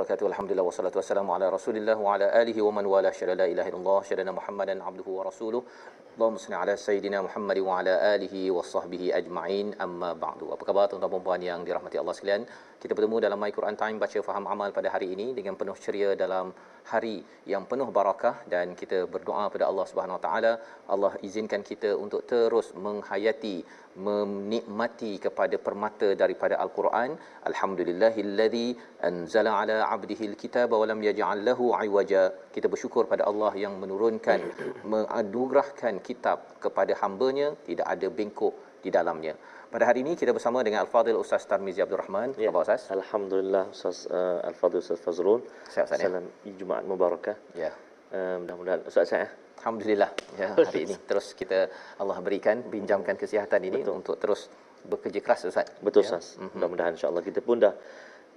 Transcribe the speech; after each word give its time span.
Wabarakatuh. 0.00 0.32
Alhamdulillah 0.32 0.64
wassalatu 0.64 0.96
wassalamu 0.96 1.36
ala 1.36 1.52
Rasulillah 1.52 1.92
wa 1.92 2.16
ala 2.16 2.32
alihi 2.40 2.64
wa 2.64 2.72
man 2.72 2.88
wala 2.88 3.12
syada 3.12 3.36
la 3.36 3.44
ilaha 3.52 3.68
illallah 3.68 4.00
syadana 4.08 4.32
Muhammadan 4.32 4.80
abduhu 4.80 5.20
wa 5.20 5.28
rasuluh. 5.28 5.60
Allahumma 6.16 6.40
salli 6.40 6.56
ala 6.56 6.74
sayidina 6.84 7.18
Muhammad 7.26 7.58
wa 7.60 7.74
ala 7.80 7.94
alihi 8.16 8.48
wa 8.48 8.64
sahbihi 8.64 9.12
ajma'in. 9.12 9.76
Amma 9.76 10.16
ba'du. 10.16 10.48
Apa 10.56 10.64
khabar 10.64 10.88
tuan-tuan 10.88 11.12
dan 11.12 11.24
puan 11.26 11.42
yang 11.44 11.60
dirahmati 11.68 12.00
Allah 12.00 12.16
sekalian? 12.16 12.48
Kita 12.80 12.96
bertemu 12.96 13.20
dalam 13.28 13.36
My 13.44 13.52
Quran 13.52 13.76
Time 13.76 14.00
baca 14.00 14.18
faham 14.24 14.48
amal 14.48 14.72
pada 14.72 14.88
hari 14.88 15.12
ini 15.12 15.36
dengan 15.36 15.60
penuh 15.60 15.76
ceria 15.76 16.16
dalam 16.16 16.48
hari 16.92 17.16
yang 17.52 17.64
penuh 17.70 17.88
barakah 17.98 18.36
dan 18.52 18.66
kita 18.80 18.98
berdoa 19.14 19.44
pada 19.54 19.64
Allah 19.70 19.86
Subhanahu 19.90 20.18
Wa 20.18 20.24
Taala 20.26 20.52
Allah 20.94 21.12
izinkan 21.28 21.62
kita 21.70 21.90
untuk 22.04 22.22
terus 22.30 22.68
menghayati 22.86 23.56
menikmati 24.06 25.12
kepada 25.24 25.56
permata 25.66 26.08
daripada 26.22 26.54
al-Quran. 26.64 27.10
Alhamdulillahillazi 27.50 28.66
anzala 29.08 29.52
ala 29.60 29.76
'abdihi 29.90 30.24
al-kitaba 30.30 30.74
wa 30.82 30.86
lam 30.92 31.00
yaj'al 31.08 31.42
lahu 31.48 31.74
'iwaja. 31.78 32.24
Kita 32.54 32.66
bersyukur 32.74 33.04
pada 33.12 33.26
Allah 33.30 33.52
yang 33.64 33.76
menurunkan 33.82 34.40
menganugerahkan 34.92 35.96
kitab 36.08 36.38
kepada 36.64 36.94
hamba-Nya. 37.02 37.48
Tidak 37.68 37.86
ada 37.94 38.08
bengkok 38.18 38.54
di 38.84 38.90
dalamnya 38.98 39.34
pada 39.70 39.84
hari 39.86 40.02
ini 40.02 40.18
kita 40.18 40.34
bersama 40.34 40.66
dengan 40.66 40.82
Al-Fadhil 40.84 41.14
Ustaz 41.14 41.46
Tarmizi 41.46 41.78
Abdul 41.78 42.02
Rahman. 42.02 42.34
Ya. 42.34 42.50
Apa 42.50 42.66
Ustaz? 42.66 42.90
Alhamdulillah 42.90 43.64
Ustaz 43.70 43.98
uh, 44.10 44.42
Al-Fadhil 44.50 44.82
Ustaz 44.82 44.98
Fazrul. 44.98 45.40
Sihat 45.70 45.86
Ustaz 45.86 46.02
ya? 46.02 46.10
Salam 46.10 46.26
Jumaat 46.58 46.84
Mubarakah. 46.90 47.36
Ya. 47.54 47.70
Uh, 48.10 48.42
mudah-mudahan 48.42 48.82
Ustaz 48.90 49.06
saya 49.14 49.30
Alhamdulillah 49.60 50.10
ya 50.40 50.48
hari 50.58 50.88
ini 50.88 50.96
terus 51.06 51.26
kita 51.38 51.70
Allah 52.02 52.18
berikan 52.26 52.64
pinjamkan 52.66 53.14
kesihatan 53.14 53.60
ini 53.62 53.86
Betul. 53.86 54.02
untuk 54.02 54.16
terus 54.18 54.50
bekerja 54.82 55.20
keras 55.22 55.46
Ustaz. 55.46 55.68
betul 55.78 56.02
Ya. 56.02 56.18
Ustaz. 56.18 56.26
Mudah-mudahan 56.40 56.92
insya-Allah 56.98 57.22
kita 57.22 57.38
pun 57.38 57.62
dah 57.62 57.74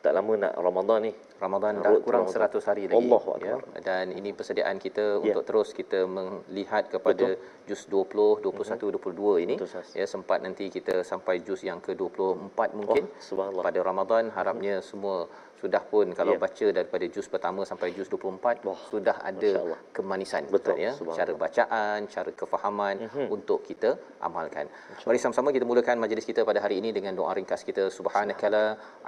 tak 0.03 0.11
lama 0.11 0.35
nak 0.35 0.53
Ramadan 0.59 0.99
ni. 0.99 1.11
Ramadan 1.39 1.79
dah 1.79 1.95
kurang 1.99 2.27
Ramadan. 2.27 2.51
100 2.51 2.67
hari 2.67 2.83
lagi 2.85 2.99
Allahu 2.99 3.31
ya 3.39 3.55
dan 3.79 4.11
ini 4.11 4.31
persediaan 4.31 4.75
kita 4.77 5.19
Ya. 5.19 5.31
untuk 5.31 5.43
terus 5.43 5.71
kita 5.71 6.03
melihat 6.03 6.87
kepada 6.87 7.39
juz 7.63 7.87
20 7.87 8.43
21 8.43 8.99
22 8.99 9.43
ini 9.43 9.55
Betul, 9.55 9.71
ya 9.91 10.03
sempat 10.05 10.39
nanti 10.39 10.67
kita 10.67 11.03
sampai 11.03 11.39
juz 11.39 11.63
yang 11.63 11.79
ke-24 11.79 12.59
mungkin 12.73 13.03
Oh, 13.05 13.15
subhanallah. 13.17 13.63
pada 13.63 13.79
Ramadan 13.79 14.23
harapnya 14.29 14.79
semua 14.81 15.27
sudah 15.63 15.83
pun 15.91 16.07
kalau 16.19 16.33
Ya. 16.35 16.39
baca 16.45 16.65
daripada 16.77 17.05
juz 17.15 17.27
pertama 17.33 17.61
sampai 17.69 17.87
juz 17.97 18.07
24 18.11 18.65
Wah, 18.67 18.79
sudah 18.91 19.15
ada 19.29 19.51
kemanisan 19.95 20.43
Betul, 20.55 20.75
ya? 20.85 20.91
cara 21.17 21.31
bacaan 21.43 21.99
cara 22.15 22.31
kefahaman 22.41 22.95
untuk 23.35 23.59
kita 23.69 23.91
amalkan. 24.27 24.67
Mari 25.07 25.19
sama-sama 25.23 25.55
kita 25.55 25.65
mulakan 25.71 26.03
majlis 26.03 26.27
kita 26.31 26.43
pada 26.49 26.59
hari 26.65 26.75
ini 26.83 26.91
dengan 26.97 27.15
doa 27.19 27.31
ringkas 27.39 27.63
kita. 27.69 27.87
Subhanakala 27.97 28.63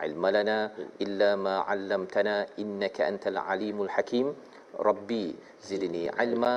ilmalana 0.07 0.57
illa 1.05 1.31
ma 1.45 1.55
'allamtana 1.67 2.35
innaka 2.63 3.03
antal 3.11 3.39
alimul 3.53 3.91
hakim. 3.97 4.27
Rabbi 4.89 5.25
zidni 5.67 6.03
ilma 6.25 6.55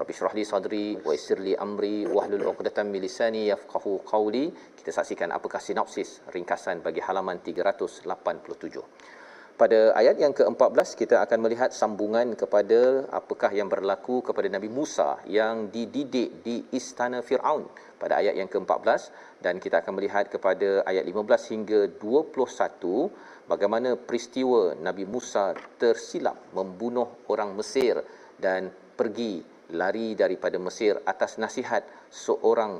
rabbi 0.00 0.12
shrah 0.18 0.32
li 0.38 0.44
sadri 0.50 0.86
wa 1.06 1.12
yassir 1.16 1.38
li 1.46 1.52
amri 1.64 1.96
wahlul 2.16 2.44
'uqdatam 2.48 2.86
min 2.92 3.00
lisani 3.06 3.42
yafqahu 3.52 3.92
qawli. 4.12 4.44
Kita 4.78 4.90
saksikan 4.98 5.28
apakah 5.38 5.60
sinopsis 5.68 6.10
ringkasan 6.36 6.76
bagi 6.86 7.00
halaman 7.08 7.40
387 7.44 9.17
pada 9.58 9.90
ayat 9.98 10.16
yang 10.22 10.30
ke-14 10.30 10.94
kita 10.94 11.16
akan 11.26 11.38
melihat 11.44 11.74
sambungan 11.74 12.38
kepada 12.38 13.10
apakah 13.10 13.50
yang 13.50 13.66
berlaku 13.66 14.22
kepada 14.22 14.46
Nabi 14.46 14.70
Musa 14.70 15.18
yang 15.26 15.66
dididik 15.74 16.46
di 16.46 16.62
istana 16.70 17.18
Firaun 17.26 17.66
pada 17.98 18.22
ayat 18.22 18.38
yang 18.38 18.46
ke-14. 18.46 19.10
Dan 19.42 19.58
kita 19.58 19.82
akan 19.82 19.98
melihat 19.98 20.30
kepada 20.30 20.86
ayat 20.86 21.02
15 21.02 21.52
hingga 21.52 21.80
21 21.98 23.50
bagaimana 23.50 23.98
peristiwa 23.98 24.78
Nabi 24.78 25.04
Musa 25.10 25.58
tersilap 25.82 26.38
membunuh 26.54 27.26
orang 27.26 27.50
Mesir 27.58 27.98
dan 28.38 28.70
pergi 28.94 29.42
lari 29.74 30.14
daripada 30.14 30.54
Mesir 30.62 31.02
atas 31.02 31.34
nasihat 31.42 31.82
seorang 32.14 32.78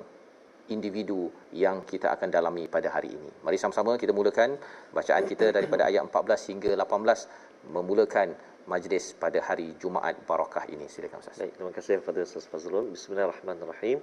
individu 0.69 1.33
yang 1.53 1.84
kita 1.84 2.12
akan 2.12 2.29
dalami 2.29 2.69
pada 2.69 2.93
hari 2.93 3.12
ini. 3.12 3.31
Mari 3.45 3.56
sama-sama 3.56 3.97
kita 3.97 4.12
mulakan 4.12 4.56
bacaan 4.93 5.25
kita 5.25 5.53
daripada 5.53 5.89
ayat 5.89 6.05
14 6.05 6.51
hingga 6.53 6.71
18 6.77 7.73
memulakan 7.73 8.37
majlis 8.69 9.17
pada 9.17 9.41
hari 9.41 9.73
Jumaat 9.81 10.21
Barakah 10.29 10.69
ini. 10.69 10.84
Silakan 10.87 11.25
Ustaz. 11.25 11.41
Baik, 11.41 11.56
terima 11.56 11.73
kasih 11.73 12.05
kepada 12.05 12.21
Ustaz 12.21 12.45
Fazrul. 12.45 12.93
Bismillahirrahmanirrahim. 12.93 13.99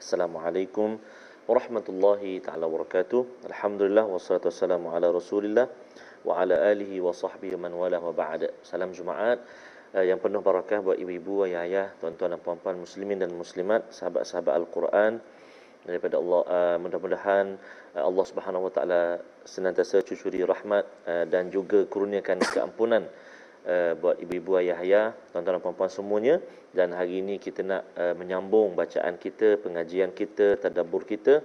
Assalamualaikum 0.00 0.96
warahmatullahi 1.44 2.40
taala 2.40 2.64
wabarakatuh. 2.64 3.52
Alhamdulillah 3.52 4.08
wassalatu 4.08 4.48
wassalamu 4.48 4.96
ala 4.96 5.12
Rasulillah 5.12 5.68
wa 6.24 6.40
ala 6.40 6.56
alihi 6.72 7.04
wa 7.04 7.12
sahbihi 7.12 7.60
man 7.60 7.76
wala 7.76 8.00
wa 8.00 8.16
ba'da. 8.16 8.48
Salam 8.64 8.96
Jumaat 8.96 9.44
uh, 9.92 10.04
yang 10.04 10.16
penuh 10.16 10.40
barakah 10.40 10.80
buat 10.80 10.96
ibu-ibu, 10.96 11.44
ayah-ayah, 11.44 11.92
tuan-tuan 12.00 12.32
dan 12.32 12.40
puan-puan 12.40 12.80
muslimin 12.80 13.20
dan 13.20 13.36
muslimat, 13.36 13.92
sahabat-sahabat 13.92 14.56
Al-Quran 14.56 15.20
daripada 15.84 16.20
Allah 16.20 16.40
uh, 16.44 16.76
mudah-mudahan 16.82 17.56
uh, 17.96 18.04
Allah 18.04 18.24
Subhanahu 18.28 18.68
wa 18.68 18.72
taala 18.72 19.02
senantiasa 19.44 20.04
cucuri 20.04 20.44
rahmat 20.44 20.84
uh, 21.08 21.24
dan 21.26 21.48
juga 21.48 21.84
kurniakan 21.88 22.40
keampunan 22.44 23.08
uh, 23.66 23.92
buat 23.96 24.16
ibu-ibu 24.20 24.60
ayah-ayah, 24.60 25.16
tuan-tuan 25.32 25.58
dan 25.58 25.62
puan-puan 25.64 25.90
semuanya 25.92 26.40
dan 26.70 26.94
hari 26.94 27.20
ini 27.24 27.40
kita 27.42 27.66
nak 27.66 27.82
uh, 27.98 28.14
menyambung 28.14 28.78
bacaan 28.78 29.18
kita, 29.18 29.58
pengajian 29.58 30.14
kita, 30.14 30.60
tadabbur 30.60 31.02
kita 31.08 31.42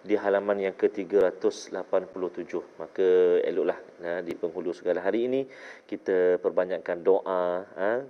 di 0.00 0.16
halaman 0.16 0.56
yang 0.64 0.74
ke-387. 0.76 2.52
Maka 2.80 3.08
eloklah 3.44 3.78
uh, 4.00 4.20
di 4.24 4.32
penghulu 4.32 4.72
segala 4.72 5.04
hari 5.04 5.28
ini 5.28 5.40
kita 5.84 6.40
perbanyakkan 6.40 7.04
doa 7.04 7.64
uh, 7.64 8.00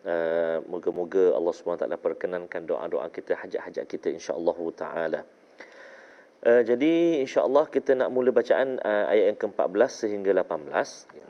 Uh, 0.00 0.64
moga-moga 0.64 1.36
Allah 1.36 1.52
SWT 1.52 1.84
perkenankan 2.00 2.64
doa-doa 2.64 3.12
kita, 3.12 3.36
hajat-hajat 3.36 3.84
kita 3.84 4.08
insya-Allah 4.08 4.56
taala. 4.72 5.20
Uh, 6.40 6.64
jadi 6.64 7.20
insya-Allah 7.20 7.68
kita 7.68 7.92
nak 7.92 8.08
mula 8.08 8.32
bacaan 8.32 8.80
uh, 8.80 9.12
ayat 9.12 9.36
yang 9.36 9.38
ke-14 9.44 9.90
sehingga 9.92 10.32
18 10.40 10.72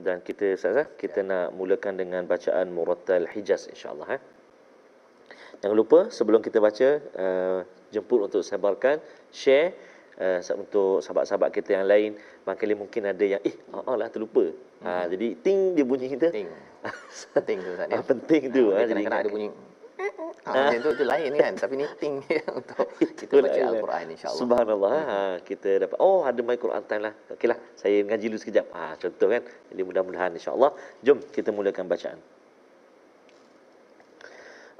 dan 0.07 0.23
kita 0.23 0.55
Ustaz 0.55 0.87
kita 0.95 1.27
nak 1.27 1.51
mulakan 1.59 1.99
dengan 1.99 2.31
bacaan 2.31 2.71
Murattal 2.71 3.27
Hijaz 3.27 3.67
insya-Allah 3.67 4.07
eh. 4.15 4.23
Jangan 5.67 5.75
lupa 5.75 6.07
sebelum 6.15 6.39
kita 6.39 6.63
baca 6.63 6.89
uh, 7.19 7.61
jemput 7.91 8.23
untuk 8.23 8.47
sebarkan, 8.47 9.03
share 9.35 9.75
uh, 10.21 10.39
untuk 10.61 11.01
sahabat-sahabat 11.01 11.51
kita 11.51 11.81
yang 11.81 11.87
lain. 11.89 12.11
Maknanya 12.45 12.77
mungkin 12.77 13.03
ada 13.09 13.25
yang 13.25 13.41
eh 13.41 13.57
ah 13.73 13.83
uh, 13.83 13.97
lah 13.97 14.13
terlupa. 14.13 14.45
Hmm. 14.81 14.87
Uh, 14.87 15.05
jadi 15.09 15.27
ting 15.41 15.73
dia 15.73 15.85
bunyi 15.89 16.13
kita. 16.13 16.29
Ting. 16.29 16.49
penting 17.37 17.59
tu 17.65 17.71
Ustaz. 17.73 17.89
Ya? 17.89 17.97
Ah, 17.97 18.05
penting 18.05 18.43
tu. 18.53 18.65
Ha, 18.73 18.85
jadi 18.85 19.03
kena 19.05 19.19
ada 19.25 19.33
bunyi 19.33 19.49
Ha, 20.41 20.73
macam 20.73 20.81
tu, 20.81 20.91
tu 20.97 21.05
lain 21.05 21.37
kan 21.37 21.53
tapi 21.53 21.77
ni 21.77 21.85
ting 22.01 22.25
untuk 22.59 22.89
kita 23.21 23.45
baca 23.45 23.61
al-Quran 23.61 24.05
insya-Allah. 24.17 24.41
Subhanallah. 24.41 24.97
Hmm. 24.97 25.11
Ha, 25.13 25.19
kita 25.45 25.71
dapat 25.85 25.99
oh 26.01 26.25
ada 26.25 26.41
my 26.41 26.57
Quran 26.57 26.83
time 26.89 27.03
lah. 27.05 27.15
Okeylah, 27.37 27.59
saya 27.77 28.01
ngaji 28.09 28.27
dulu 28.33 28.41
sekejap. 28.41 28.67
Ha, 28.73 28.97
contoh 28.97 29.29
kan. 29.29 29.43
Jadi 29.45 29.83
mudah-mudahan 29.85 30.33
insya-Allah. 30.33 30.73
Jom 31.05 31.21
kita 31.29 31.53
mulakan 31.53 31.85
bacaan. 31.85 32.17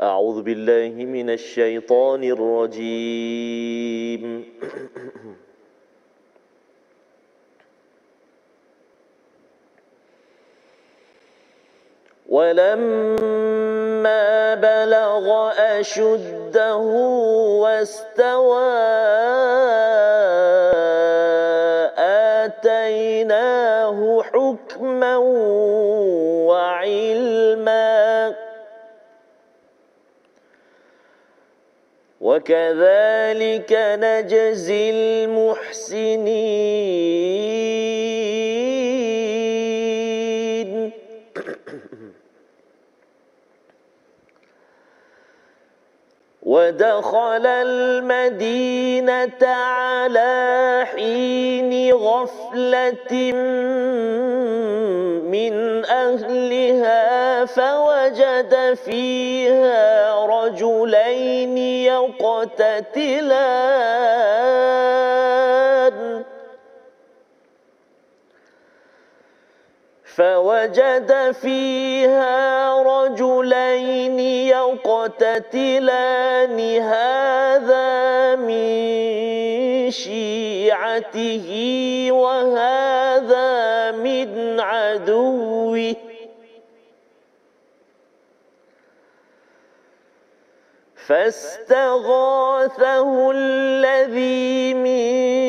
أعوذ 0.01 0.43
بالله 0.43 1.05
من 1.05 1.31
الشيطان 1.31 2.25
الرجيم. 2.25 4.23
ولما 12.29 13.75
بلغ 14.55 15.53
أشده 15.59 16.77
واستوى 17.63 18.91
وكذلك 32.40 33.72
نجزي 33.74 34.90
المحسنين 34.90 36.16
ودخل 46.61 47.47
المدينة 47.47 49.43
على 49.47 50.87
حين 50.95 51.93
غفلة 51.93 53.33
من 55.33 55.85
أهلها 55.85 57.45
فوجد 57.45 58.79
فيها 58.85 60.15
رجلين 60.27 61.59
يقتتلان. 61.59 63.21
فوجد 70.21 71.33
فيها 71.33 72.37
رجلين 72.83 74.21
يقتتلان 74.53 75.99
هذا 76.81 78.37
من 78.37 79.91
شيعته 79.91 81.49
وهذا 82.13 83.91
من 83.91 84.61
عدوه. 84.61 85.97
فاستغاثه 91.09 92.51
الذي 93.31 94.75
من 94.75 95.40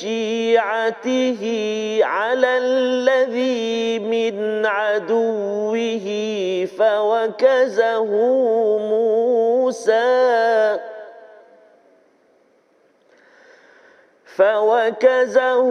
شيعته 0.00 1.42
على 2.02 2.58
الذي 2.58 3.98
من 3.98 4.66
عدوه 4.66 6.06
فوكزه 6.78 8.04
موسى 8.90 10.14
فوكزه 14.36 15.62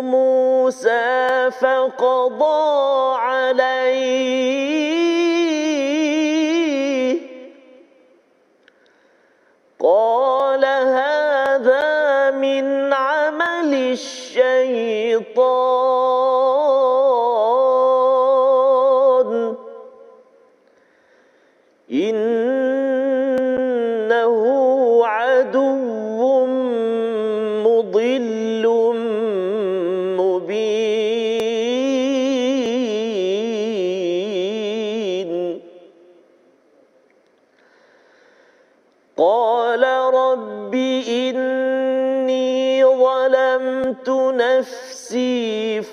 موسى 0.00 1.50
فقضى 1.60 3.16
عليه 3.18 4.93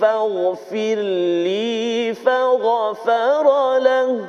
فاغفر 0.02 0.98
لي 1.46 2.14
فغفر 2.14 3.78
له. 3.78 4.28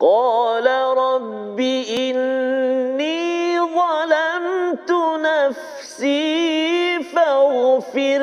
قال 0.00 0.66
رب 0.98 1.60
إني 1.98 3.60
ظلمت 3.60 4.92
نفسي 5.20 7.02
فاغفر 7.02 8.18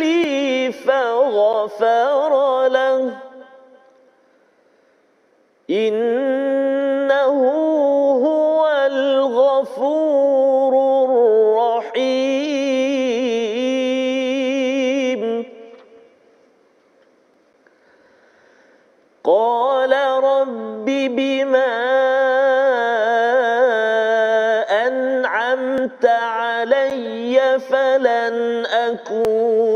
لي 0.00 0.72
فغفر 0.72 2.32
له. 2.68 3.18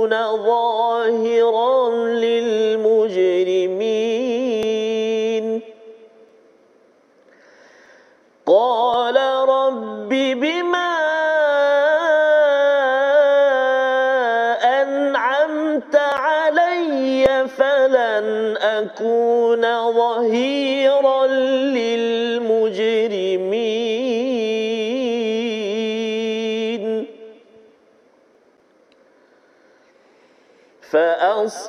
أكون 0.04 0.14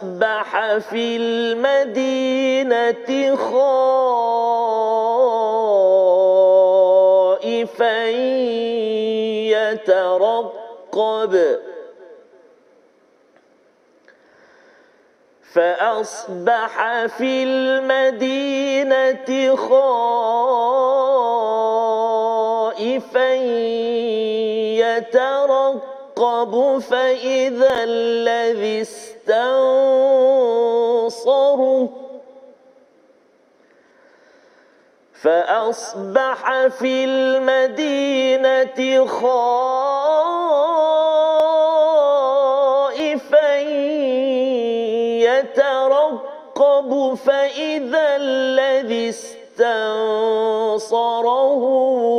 فأصبح 0.06 0.78
في 0.78 1.18
المدينة 1.18 3.06
خائفا 3.36 3.66
يترقب. 9.74 11.34
فأصبح 15.54 17.06
في 17.06 17.44
المدينة 17.44 18.46
خائفا 19.56 20.36
يترقب. 24.82 25.86
فإذا 26.80 27.84
الذي 27.84 28.86
استنصره 30.86 31.90
فأصبح 35.22 36.68
في 36.68 37.06
المدينة 37.06 39.06
خائفا 39.06 39.46
يترقب 45.26 47.14
فإذا 47.14 48.16
الذي 48.16 49.10
استنصره 49.10 49.96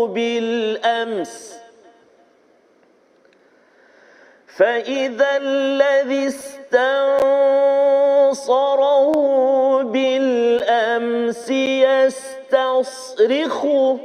بالأمس 0.06 1.56
فإذا 4.56 5.36
الذي 5.36 6.28
استنصره 6.28 6.55
بالأمس 9.82 11.50
يستصرخه. 12.50 13.98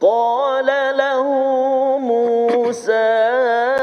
قال 0.00 0.66
له 0.96 1.22
موسى 1.98 3.77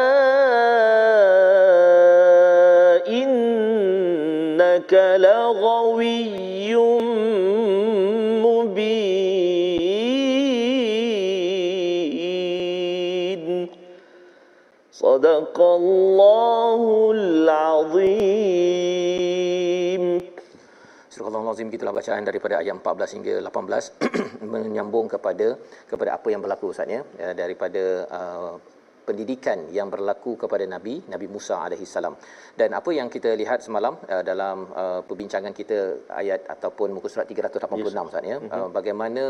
صدق 15.54 15.58
الله 15.80 16.82
العظيم 17.18 18.40
Surah 21.10 21.30
Al-Azim 21.30 21.70
gitulah 21.74 21.94
bacaan 21.94 22.22
daripada 22.28 22.54
ayat 22.58 22.74
14 22.82 23.14
hingga 23.16 23.34
18 23.46 24.42
menyambung 24.54 25.06
kepada 25.14 25.48
kepada 25.90 26.10
apa 26.18 26.28
yang 26.34 26.42
berlaku 26.42 26.64
Ustaz 26.74 26.90
ya 26.94 27.00
ya, 27.22 27.30
daripada 27.40 27.82
uh, 28.18 28.54
pendidikan 29.10 29.58
yang 29.76 29.88
berlaku 29.94 30.32
kepada 30.42 30.64
Nabi 30.74 30.94
Nabi 31.12 31.26
Musa 31.34 31.54
alaihi 31.66 31.86
salam. 31.94 32.14
Dan 32.60 32.70
apa 32.78 32.90
yang 32.98 33.08
kita 33.14 33.30
lihat 33.40 33.58
semalam 33.66 33.94
uh, 34.14 34.22
dalam 34.30 34.56
uh, 34.82 35.00
perbincangan 35.08 35.52
kita 35.60 35.78
ayat 36.22 36.46
ataupun 36.54 36.94
muka 36.96 37.08
surat 37.12 37.26
386 37.26 37.58
yes. 37.80 38.06
Ustaz 38.10 38.24
ya 38.32 38.38
mm-hmm. 38.38 38.54
uh, 38.56 38.68
bagaimana 38.78 39.22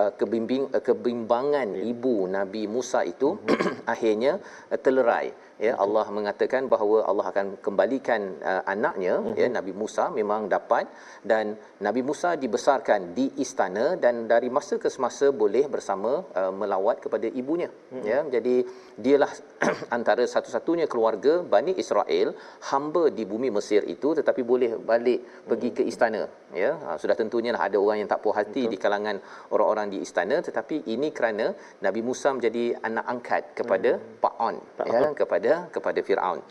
uh, 0.00 0.10
kebimbing 0.20 0.64
uh, 0.76 0.82
kebimbangan 0.88 1.68
yeah. 1.72 1.90
ibu 1.92 2.16
Nabi 2.38 2.62
Musa 2.76 3.00
itu 3.14 3.30
mm-hmm. 3.40 3.92
akhirnya 3.94 4.32
uh, 4.72 4.78
terlerai 4.84 5.26
ya 5.65 5.73
Allah 5.83 6.05
mengatakan 6.17 6.63
bahawa 6.73 6.97
Allah 7.09 7.25
akan 7.31 7.47
kembalikan 7.65 8.21
uh, 8.51 8.63
anaknya 8.73 9.13
uh-huh. 9.19 9.35
ya 9.41 9.47
Nabi 9.57 9.73
Musa 9.81 10.05
memang 10.19 10.47
dapat 10.55 10.87
dan 11.31 11.45
Nabi 11.87 12.01
Musa 12.09 12.29
dibesarkan 12.43 13.11
di 13.17 13.25
istana 13.43 13.85
dan 14.03 14.15
dari 14.31 14.49
masa 14.57 14.75
ke 14.83 14.89
semasa 14.95 15.27
boleh 15.41 15.65
bersama 15.75 16.11
uh, 16.39 16.51
melawat 16.61 17.03
kepada 17.05 17.27
ibunya 17.41 17.69
uh-huh. 17.69 18.05
ya 18.11 18.19
jadi 18.35 18.55
dialah 19.03 19.31
antara 19.97 20.23
satu-satunya 20.35 20.87
keluarga 20.93 21.33
Bani 21.55 21.73
Israel 21.83 22.31
hamba 22.71 23.03
di 23.17 23.23
bumi 23.31 23.51
Mesir 23.57 23.83
itu 23.95 24.11
tetapi 24.19 24.41
boleh 24.51 24.71
balik 24.91 25.19
pergi 25.49 25.69
ke 25.77 25.83
istana 25.91 26.23
ya 26.61 26.71
ha, 26.83 26.95
sudah 27.01 27.15
tentunya 27.21 27.51
lah 27.55 27.63
ada 27.67 27.77
orang 27.83 27.97
yang 28.01 28.09
tak 28.11 28.21
puas 28.23 28.37
hati 28.39 28.63
Betul. 28.65 28.71
di 28.73 28.77
kalangan 28.83 29.15
orang-orang 29.53 29.87
di 29.93 29.97
istana 30.05 30.37
tetapi 30.47 30.75
ini 30.93 31.09
kerana 31.17 31.45
Nabi 31.85 32.01
Musa 32.07 32.29
menjadi 32.37 32.63
anak 32.87 33.05
angkat 33.13 33.43
kepada 33.59 33.91
hmm. 33.97 34.17
Pak 34.23 34.35
On 34.47 34.55
ya 34.91 35.01
kepada 35.21 35.48
kepada 35.75 35.99
Firaun. 36.07 36.41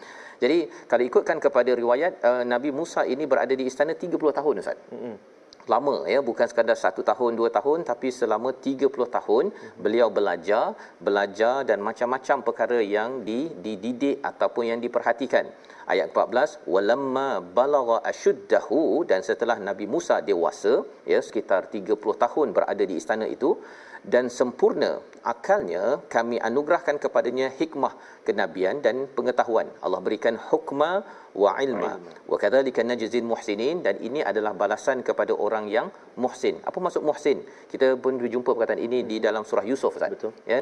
Jadi 0.43 0.59
kalau 0.90 1.05
ikutkan 1.11 1.38
kepada 1.43 1.71
riwayat 1.75 2.12
uh, 2.23 2.43
Nabi 2.47 2.71
Musa 2.71 3.02
ini 3.02 3.26
berada 3.26 3.50
di 3.50 3.64
istana 3.67 3.93
30 3.95 4.38
tahun 4.38 4.55
ustaz. 4.62 4.78
Hmm 4.95 5.38
lama 5.69 5.97
ya. 6.12 6.21
Bukan 6.28 6.47
sekadar 6.50 6.76
satu 6.85 7.05
tahun 7.11 7.37
dua 7.40 7.52
tahun 7.59 7.85
tapi 7.90 8.09
selama 8.19 8.50
30 8.69 8.88
tahun 9.17 9.45
beliau 9.85 10.09
belajar 10.19 10.75
belajar 11.07 11.62
dan 11.69 11.78
macam-macam 11.88 12.37
perkara 12.49 12.81
yang 12.97 13.23
dididik 13.28 14.19
ataupun 14.31 14.64
yang 14.73 14.81
diperhatikan. 14.85 15.47
Ayat 15.93 16.12
14 16.12 16.69
walamma 16.73 17.28
balagha 17.59 17.99
ashuddahu 18.11 18.81
dan 19.11 19.21
setelah 19.28 19.57
Nabi 19.69 19.88
Musa 19.95 20.21
dewasa 20.31 20.85
ya 21.12 21.21
sekitar 21.28 21.73
30 21.73 21.97
tahun 22.25 22.47
berada 22.57 22.85
di 22.90 22.97
istana 23.00 23.25
itu 23.37 23.57
dan 24.05 24.31
sempurna 24.38 25.00
akalnya 25.33 26.00
kami 26.14 26.37
anugerahkan 26.49 26.97
kepadanya 27.05 27.49
hikmah 27.59 27.93
kenabian 28.28 28.81
dan 28.85 29.09
pengetahuan. 29.17 29.69
Allah 29.85 30.00
berikan 30.07 30.37
hukma 30.49 31.05
wa 31.43 31.52
ilma. 31.64 31.90
Wa 32.31 32.37
kadzalika 32.43 32.85
najzil 32.90 33.26
muhsinin. 33.33 33.85
Dan 33.87 34.00
ini 34.09 34.21
adalah 34.31 34.52
balasan 34.62 35.05
kepada 35.09 35.33
orang 35.47 35.67
yang 35.76 35.87
muhsin. 36.23 36.57
Apa 36.69 36.78
maksud 36.85 37.02
muhsin? 37.09 37.40
Kita 37.73 37.97
pun 38.05 38.17
berjumpa 38.23 38.50
perkataan 38.57 38.81
ini 38.81 39.00
hmm. 39.02 39.09
di 39.11 39.17
dalam 39.26 39.43
surah 39.49 39.64
Yusuf 39.71 39.97
Ustaz. 39.97 40.12
Betul. 40.14 40.33
Ya. 40.52 40.61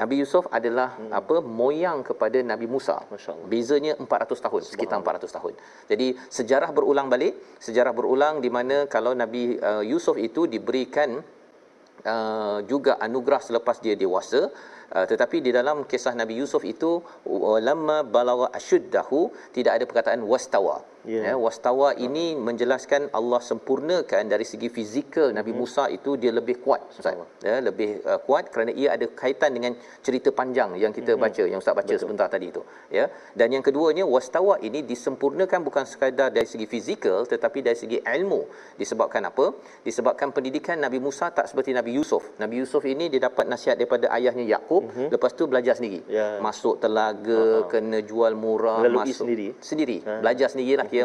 Nabi 0.00 0.14
Yusuf 0.22 0.44
adalah 0.58 0.88
hmm. 0.96 1.12
apa? 1.20 1.36
Moyang 1.60 2.00
kepada 2.10 2.40
Nabi 2.52 2.66
Musa. 2.74 2.96
Bezanya 3.52 3.94
400 4.00 4.44
tahun 4.46 4.62
sekitar 4.72 4.96
400 5.04 5.36
tahun. 5.36 5.54
Jadi 5.92 6.06
sejarah 6.38 6.70
berulang 6.76 7.08
balik. 7.12 7.34
Sejarah 7.66 7.92
berulang 7.98 8.40
di 8.44 8.50
mana 8.52 8.88
kalau 8.94 9.12
Nabi 9.12 9.56
uh, 9.60 9.84
Yusuf 9.84 10.16
itu 10.28 10.44
diberikan 10.54 11.20
uh, 12.04 12.58
juga 12.66 13.00
anugerah 13.00 13.40
selepas 13.42 13.80
dia 13.82 13.94
dewasa 13.98 14.50
Uh, 14.88 15.04
tetapi 15.04 15.44
di 15.44 15.50
dalam 15.52 15.84
kisah 15.90 16.16
Nabi 16.20 16.34
Yusuf 16.40 16.62
itu 16.64 17.04
lamma 17.66 17.96
balagha 18.14 18.48
ashuddahu 18.58 19.28
tidak 19.52 19.72
ada 19.76 19.84
perkataan 19.84 20.24
wastawa 20.24 20.76
yeah. 21.12 21.24
ya 21.28 21.34
wastawa 21.44 21.88
ini 22.06 22.24
menjelaskan 22.48 23.02
Allah 23.18 23.40
sempurnakan 23.50 24.22
dari 24.32 24.46
segi 24.50 24.68
fizikal 24.76 25.28
Nabi 25.38 25.52
mm-hmm. 25.52 25.68
Musa 25.70 25.84
itu 25.96 26.10
dia 26.22 26.32
lebih 26.38 26.56
kuat 26.64 26.80
ustaz 26.92 27.16
ya 27.48 27.56
lebih 27.68 27.90
uh, 28.10 28.20
kuat 28.26 28.44
kerana 28.52 28.72
ia 28.80 28.88
ada 28.96 29.06
kaitan 29.20 29.50
dengan 29.56 29.72
cerita 30.06 30.30
panjang 30.40 30.76
yang 30.82 30.92
kita 30.98 31.12
mm-hmm. 31.14 31.24
baca 31.24 31.44
yang 31.52 31.60
ustaz 31.64 31.76
baca 31.80 31.92
Betul. 31.92 32.02
sebentar 32.02 32.28
tadi 32.34 32.46
itu 32.52 32.62
ya 32.98 33.04
dan 33.38 33.48
yang 33.56 33.64
keduanya 33.68 34.04
wastawa 34.14 34.56
ini 34.68 34.82
disempurnakan 34.92 35.60
bukan 35.68 35.84
sekadar 35.92 36.28
dari 36.36 36.48
segi 36.52 36.68
fizikal 36.74 37.20
tetapi 37.32 37.58
dari 37.68 37.78
segi 37.82 37.98
ilmu 38.16 38.40
disebabkan 38.80 39.24
apa 39.30 39.46
disebabkan 39.88 40.28
pendidikan 40.36 40.76
Nabi 40.86 41.00
Musa 41.06 41.28
tak 41.38 41.48
seperti 41.50 41.72
Nabi 41.78 41.92
Yusuf 41.98 42.22
Nabi 42.42 42.62
Yusuf 42.62 42.84
ini 42.94 43.06
dia 43.12 43.22
dapat 43.28 43.46
nasihat 43.52 43.76
daripada 43.80 44.06
ayahnya 44.16 44.44
Yakub 44.54 44.77
mm-hmm. 44.84 45.08
lepas 45.14 45.30
tu 45.38 45.44
belajar 45.50 45.74
sendiri 45.78 46.00
yeah. 46.06 46.38
masuk 46.46 46.74
telaga 46.82 47.40
uh-huh. 47.42 47.68
kena 47.72 47.98
jual 48.10 48.32
murah 48.44 48.80
Lalu 48.86 48.98
masuk 49.02 49.24
sendiri 49.24 49.48
sendiri 49.70 49.96
uh-huh. 50.00 50.20
belajar 50.24 50.46
sendirilah 50.52 50.86
dia 50.92 51.04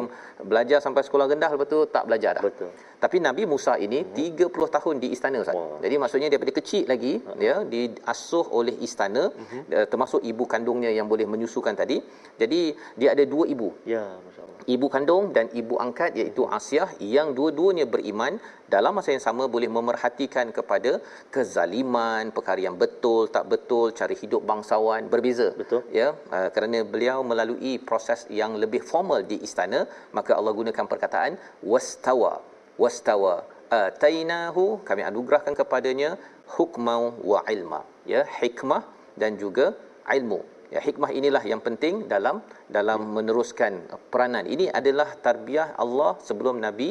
belajar 0.52 0.78
sampai 0.86 1.02
sekolah 1.08 1.26
rendah 1.32 1.50
lepas 1.56 1.68
tu 1.74 1.80
tak 1.96 2.04
belajar 2.08 2.32
dah. 2.38 2.44
Betul. 2.48 2.72
Tapi 3.04 3.18
Nabi 3.28 3.44
Musa 3.54 3.74
ini 3.86 4.00
hmm. 4.04 4.48
30 4.48 4.76
tahun 4.76 4.96
di 5.04 5.08
istana 5.16 5.38
Ustaz. 5.44 5.56
Wow. 5.60 5.80
Jadi 5.84 5.96
maksudnya 6.04 6.28
daripada 6.32 6.54
kecil 6.60 6.84
lagi 6.92 7.14
uh-huh. 7.20 7.40
ya 7.48 7.56
diasuh 7.74 8.46
oleh 8.60 8.76
istana 8.88 9.24
uh-huh. 9.32 9.86
termasuk 9.92 10.22
ibu 10.32 10.44
kandungnya 10.54 10.92
yang 10.98 11.08
boleh 11.12 11.28
menyusukan 11.34 11.76
tadi. 11.82 11.98
Jadi 12.42 12.62
dia 13.00 13.10
ada 13.16 13.24
dua 13.34 13.46
ibu. 13.54 13.70
Ya, 13.84 14.04
masya-Allah. 14.26 14.53
Ibu 14.64 14.88
kandung 14.88 15.36
dan 15.36 15.52
ibu 15.52 15.76
angkat 15.76 16.16
iaitu 16.16 16.48
Asiah 16.48 16.88
yang 17.04 17.36
dua-duanya 17.38 17.84
beriman 17.84 18.40
dalam 18.72 18.96
masa 18.96 19.12
yang 19.12 19.24
sama 19.26 19.44
boleh 19.52 19.68
memerhatikan 19.68 20.56
kepada 20.56 21.04
kezaliman, 21.36 22.32
perkara 22.32 22.64
yang 22.64 22.80
betul, 22.80 23.28
tak 23.28 23.46
betul, 23.52 23.92
cara 23.92 24.16
hidup 24.16 24.42
bangsawan 24.48 25.12
berbeza. 25.12 25.52
Betul. 25.62 25.84
Ya, 25.92 26.16
uh, 26.32 26.48
kerana 26.56 26.88
beliau 26.94 27.28
melalui 27.28 27.76
proses 27.90 28.24
yang 28.32 28.56
lebih 28.56 28.82
formal 28.92 29.20
di 29.28 29.38
istana, 29.48 29.84
maka 30.16 30.40
Allah 30.40 30.56
gunakan 30.56 30.86
perkataan 30.88 31.36
wastawa. 31.60 32.40
Wastawa 32.80 33.44
atainahu 33.68 34.82
kami 34.88 35.02
anugerahkan 35.10 35.54
kepadanya 35.60 36.16
hukmau 36.56 37.20
wa 37.20 37.42
ilma. 37.52 37.82
Ya, 38.08 38.24
hikmah 38.40 38.84
dan 39.20 39.36
juga 39.36 39.76
ilmu. 40.08 40.53
Ya, 40.74 40.82
hikmah 40.88 41.10
inilah 41.20 41.44
yang 41.52 41.62
penting 41.68 41.96
dalam 42.14 42.36
dalam 42.78 43.00
meneruskan 43.16 43.74
peranan. 44.12 44.46
Ini 44.54 44.66
adalah 44.80 45.10
tarbiyah 45.26 45.68
Allah 45.84 46.12
sebelum 46.28 46.58
Nabi 46.66 46.90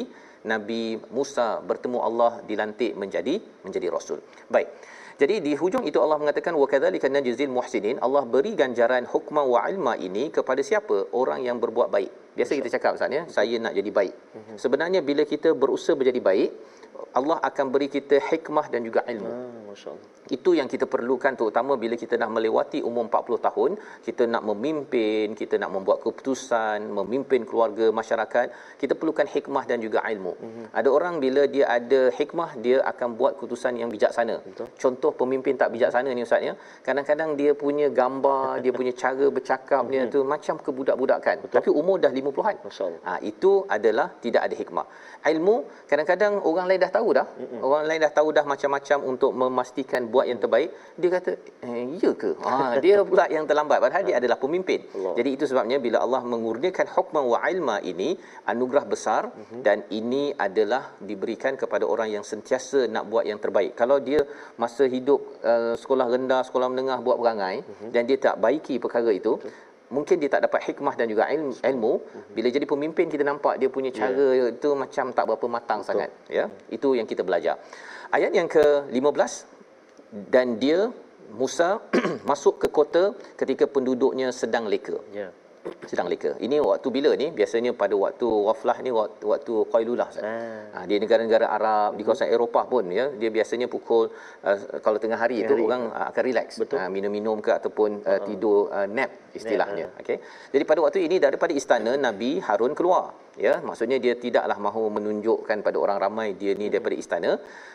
Nabi 0.51 0.81
Musa 1.17 1.47
bertemu 1.69 1.99
Allah 2.07 2.31
dilantik 2.49 2.91
menjadi 3.01 3.35
menjadi 3.65 3.87
rasul. 3.95 4.19
Baik. 4.55 4.69
Jadi 5.21 5.35
di 5.45 5.53
hujung 5.61 5.83
itu 5.89 5.99
Allah 6.03 6.17
mengatakan 6.21 6.53
wa 6.61 6.67
kadzalika 6.71 7.07
najzil 7.15 7.51
muhsinin. 7.57 7.97
Allah 8.05 8.23
beri 8.35 8.51
ganjaran 8.61 9.05
hukma 9.13 9.41
wa 9.53 9.59
ilma 9.71 9.93
ini 10.07 10.23
kepada 10.37 10.61
siapa? 10.69 10.97
Orang 11.21 11.41
yang 11.47 11.59
berbuat 11.63 11.89
baik. 11.95 12.11
Biasa 12.37 12.51
kita 12.59 12.69
cakap 12.75 12.97
Ustaz 12.97 13.13
ya, 13.17 13.23
saya 13.35 13.55
nak 13.65 13.73
jadi 13.79 13.91
baik. 13.99 14.15
Sebenarnya 14.63 14.99
bila 15.09 15.23
kita 15.33 15.51
berusaha 15.63 15.93
menjadi 15.99 16.21
baik, 16.29 16.49
Allah 17.19 17.37
akan 17.49 17.65
beri 17.73 17.87
kita 17.95 18.17
hikmah 18.29 18.65
dan 18.73 18.81
juga 18.87 19.05
ilmu. 19.13 19.31
Masya-Allah. 19.73 20.13
Itu 20.31 20.55
yang 20.55 20.67
kita 20.71 20.85
perlukan 20.93 21.33
terutama 21.39 21.75
bila 21.83 21.95
kita 21.99 22.15
dah 22.21 22.29
melewati 22.35 22.79
umur 22.89 23.03
40 23.11 23.47
tahun, 23.47 23.71
kita 24.07 24.23
nak 24.33 24.43
memimpin, 24.49 25.35
kita 25.41 25.59
nak 25.61 25.71
membuat 25.75 25.97
keputusan, 26.03 26.87
memimpin 26.97 27.43
keluarga, 27.49 27.91
masyarakat, 27.99 28.47
kita 28.81 28.93
perlukan 28.99 29.27
hikmah 29.33 29.63
dan 29.71 29.83
juga 29.85 29.99
ilmu. 30.13 30.33
Mm-hmm. 30.39 30.65
Ada 30.79 30.89
orang 30.97 31.15
bila 31.25 31.41
dia 31.55 31.65
ada 31.77 32.01
hikmah, 32.19 32.49
dia 32.65 32.77
akan 32.91 33.09
buat 33.19 33.35
keputusan 33.35 33.75
yang 33.81 33.89
bijaksana. 33.95 34.35
Betul. 34.47 34.67
Contoh 34.83 35.11
pemimpin 35.21 35.59
tak 35.61 35.75
bijaksana 35.75 36.09
ni 36.15 36.23
ustaz 36.27 36.47
ya. 36.47 36.53
Kadang-kadang 36.87 37.35
dia 37.41 37.51
punya 37.63 37.89
gambar, 37.91 38.47
dia 38.63 38.71
punya 38.79 38.93
cara 39.03 39.27
bercakap 39.37 39.83
dia 39.91 40.07
tu 40.15 40.21
macam 40.33 40.55
kebudak-budakan. 40.65 41.35
Betul. 41.43 41.55
Tapi 41.59 41.69
umur 41.81 41.97
dah 42.05 42.11
50-an. 42.19 42.55
Masya-Allah. 42.63 43.01
Ha, 43.07 43.19
itu 43.31 43.51
adalah 43.77 44.07
tidak 44.23 44.41
ada 44.47 44.55
hikmah. 44.61 44.87
Ilmu 45.31 45.55
kadang-kadang 45.89 46.33
orang 46.49 46.65
lain 46.69 46.79
dah 46.83 46.91
tahu 46.97 47.09
dah. 47.17 47.27
Mm-mm. 47.39 47.59
Orang 47.67 47.83
lain 47.89 47.99
dah 48.05 48.11
tahu 48.17 48.29
dah 48.37 48.43
macam-macam 48.53 48.97
untuk 49.11 49.31
memastikan 49.41 50.11
buat 50.13 50.25
yang 50.31 50.39
terbaik. 50.43 50.69
Dia 50.99 51.09
kata, 51.15 51.31
eh, 51.63 51.83
"Ya 52.03 52.11
ke?" 52.21 52.31
Ha, 52.43 52.51
dia 52.83 52.95
pula 53.09 53.25
yang 53.35 53.45
terlambat 53.49 53.79
padahal 53.83 54.03
dia 54.09 54.15
adalah 54.19 54.37
pemimpin. 54.43 54.83
Allah. 54.91 55.13
Jadi 55.19 55.29
itu 55.35 55.45
sebabnya 55.51 55.77
bila 55.85 56.03
Allah 56.05 56.21
mengurniakan 56.31 56.87
hukman 56.95 57.23
wa 57.33 57.39
ilma 57.53 57.77
ini 57.91 58.09
anugerah 58.51 58.85
besar 58.93 59.21
mm-hmm. 59.31 59.61
dan 59.67 59.77
ini 59.99 60.35
adalah 60.47 60.83
diberikan 61.09 61.55
kepada 61.55 61.87
orang 61.93 62.11
yang 62.15 62.25
sentiasa 62.31 62.91
nak 62.95 63.07
buat 63.11 63.23
yang 63.31 63.39
terbaik. 63.39 63.73
Kalau 63.79 63.99
dia 64.03 64.21
masa 64.59 64.83
hidup 64.95 65.19
uh, 65.39 65.75
sekolah 65.79 66.07
rendah, 66.15 66.41
sekolah 66.47 66.67
menengah 66.73 66.99
buat 66.99 67.17
perangai 67.21 67.55
mm-hmm. 67.63 67.89
dan 67.95 68.03
dia 68.09 68.17
tak 68.19 68.35
baiki 68.43 68.75
perkara 68.83 69.11
itu, 69.21 69.39
Betul 69.39 69.71
mungkin 69.95 70.15
dia 70.21 70.29
tak 70.33 70.41
dapat 70.49 70.61
hikmah 70.67 70.93
dan 70.99 71.05
juga 71.11 71.29
ilmu, 71.35 71.53
ilmu 71.71 71.93
bila 72.35 72.47
jadi 72.49 72.65
pemimpin 72.73 73.05
kita 73.13 73.23
nampak 73.31 73.61
dia 73.61 73.69
punya 73.75 73.91
cara 73.99 74.25
yeah. 74.39 74.49
itu 74.55 74.69
macam 74.83 75.05
tak 75.17 75.25
berapa 75.29 75.45
matang 75.55 75.79
Betul. 75.81 75.89
sangat 75.89 76.09
ya. 76.37 76.45
Itu 76.77 76.97
yang 76.97 77.07
kita 77.11 77.21
belajar. 77.21 77.55
Ayat 78.09 78.31
yang 78.39 78.49
ke-15 78.49 79.31
dan 80.33 80.57
dia 80.63 80.89
Musa 81.33 81.69
masuk 82.29 82.61
ke 82.61 82.67
kota 82.79 83.03
ketika 83.37 83.65
penduduknya 83.69 84.33
sedang 84.41 84.65
leka. 84.73 84.97
Yeah 85.13 85.31
sedang 85.87 86.07
leka. 86.11 86.31
Ini 86.45 86.59
waktu 86.59 86.87
bila 86.95 87.11
ni? 87.21 87.27
Biasanya 87.39 87.71
pada 87.81 87.95
waktu 88.03 88.27
waflah 88.47 88.77
ni 88.85 88.91
waktu, 88.91 89.23
waktu 89.33 89.53
qailulah. 89.73 90.09
Ah. 90.19 90.29
Ha, 90.75 90.77
di 90.89 90.95
negara-negara 91.03 91.47
Arab, 91.57 91.95
di 91.97 92.03
kawasan 92.07 92.29
Eropah 92.35 92.65
pun 92.73 92.91
ya, 92.99 93.05
dia 93.21 93.29
biasanya 93.37 93.67
pukul 93.71 94.11
uh, 94.47 94.57
kalau 94.85 94.97
tengah 95.03 95.19
hari 95.23 95.43
itu 95.43 95.55
orang 95.67 95.83
uh, 95.91 96.07
akan 96.11 96.23
relax. 96.29 96.59
Uh, 96.59 96.89
minum-minum 96.95 97.39
ke 97.45 97.51
ataupun 97.59 98.03
uh, 98.03 98.19
tidur 98.27 98.67
uh, 98.77 98.87
nap 98.97 99.11
istilahnya. 99.39 99.87
Uh. 99.95 99.99
Okey. 100.03 100.17
Jadi 100.53 100.63
pada 100.71 100.79
waktu 100.85 100.99
ini 101.07 101.17
daripada 101.25 101.53
istana 101.55 101.93
Nabi 102.07 102.31
Harun 102.47 102.75
keluar. 102.79 103.05
Ya, 103.33 103.53
maksudnya 103.67 103.97
dia 103.97 104.13
tidaklah 104.23 104.57
mahu 104.65 104.81
menunjukkan 104.95 105.65
pada 105.65 105.77
orang 105.83 105.97
ramai 106.03 106.27
dia 106.41 106.53
ni 106.53 106.69
daripada 106.73 106.95
istana. 107.03 107.31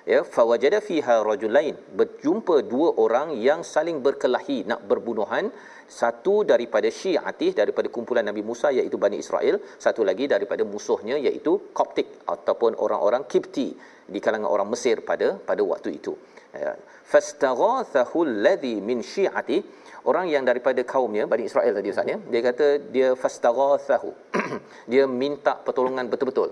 Ya, 0.06 0.20
fawajada 0.22 0.78
fiha 0.88 1.16
rajulain. 1.30 1.74
Berjumpa 1.98 2.62
dua 2.72 2.94
orang 3.04 3.34
yang 3.46 3.66
saling 3.66 3.98
berkelahi 4.06 4.58
nak 4.70 4.86
berbunuhan 4.90 5.50
satu 5.88 6.34
daripada 6.50 6.88
Syiatih 6.98 7.50
daripada 7.60 7.88
kumpulan 7.88 8.24
Nabi 8.30 8.42
Musa 8.50 8.68
iaitu 8.78 8.96
Bani 9.04 9.16
Israel 9.24 9.56
satu 9.84 10.04
lagi 10.08 10.28
daripada 10.34 10.62
musuhnya 10.72 11.16
iaitu 11.26 11.52
Koptik 11.78 12.08
ataupun 12.34 12.76
orang-orang 12.84 13.24
Kipti 13.32 13.68
di 14.14 14.20
kalangan 14.24 14.50
orang 14.54 14.68
Mesir 14.72 15.00
pada 15.10 15.28
pada 15.48 15.62
waktu 15.72 15.96
itu 15.98 16.12
ya. 16.52 16.76
fastaghathahu 17.12 18.18
alladhi 18.28 18.74
min 18.88 19.00
syi'ati 19.00 19.58
orang 20.10 20.28
yang 20.34 20.44
daripada 20.50 20.80
kaumnya 20.92 21.24
Bani 21.32 21.44
Israel 21.50 21.72
tadi 21.80 21.88
ustaz 21.94 22.12
ya 22.12 22.18
dia 22.32 22.40
kata 22.48 22.66
dia 22.94 23.08
fastaghathahu 23.22 24.10
dia 24.92 25.04
minta 25.22 25.54
pertolongan 25.66 26.08
betul-betul 26.12 26.50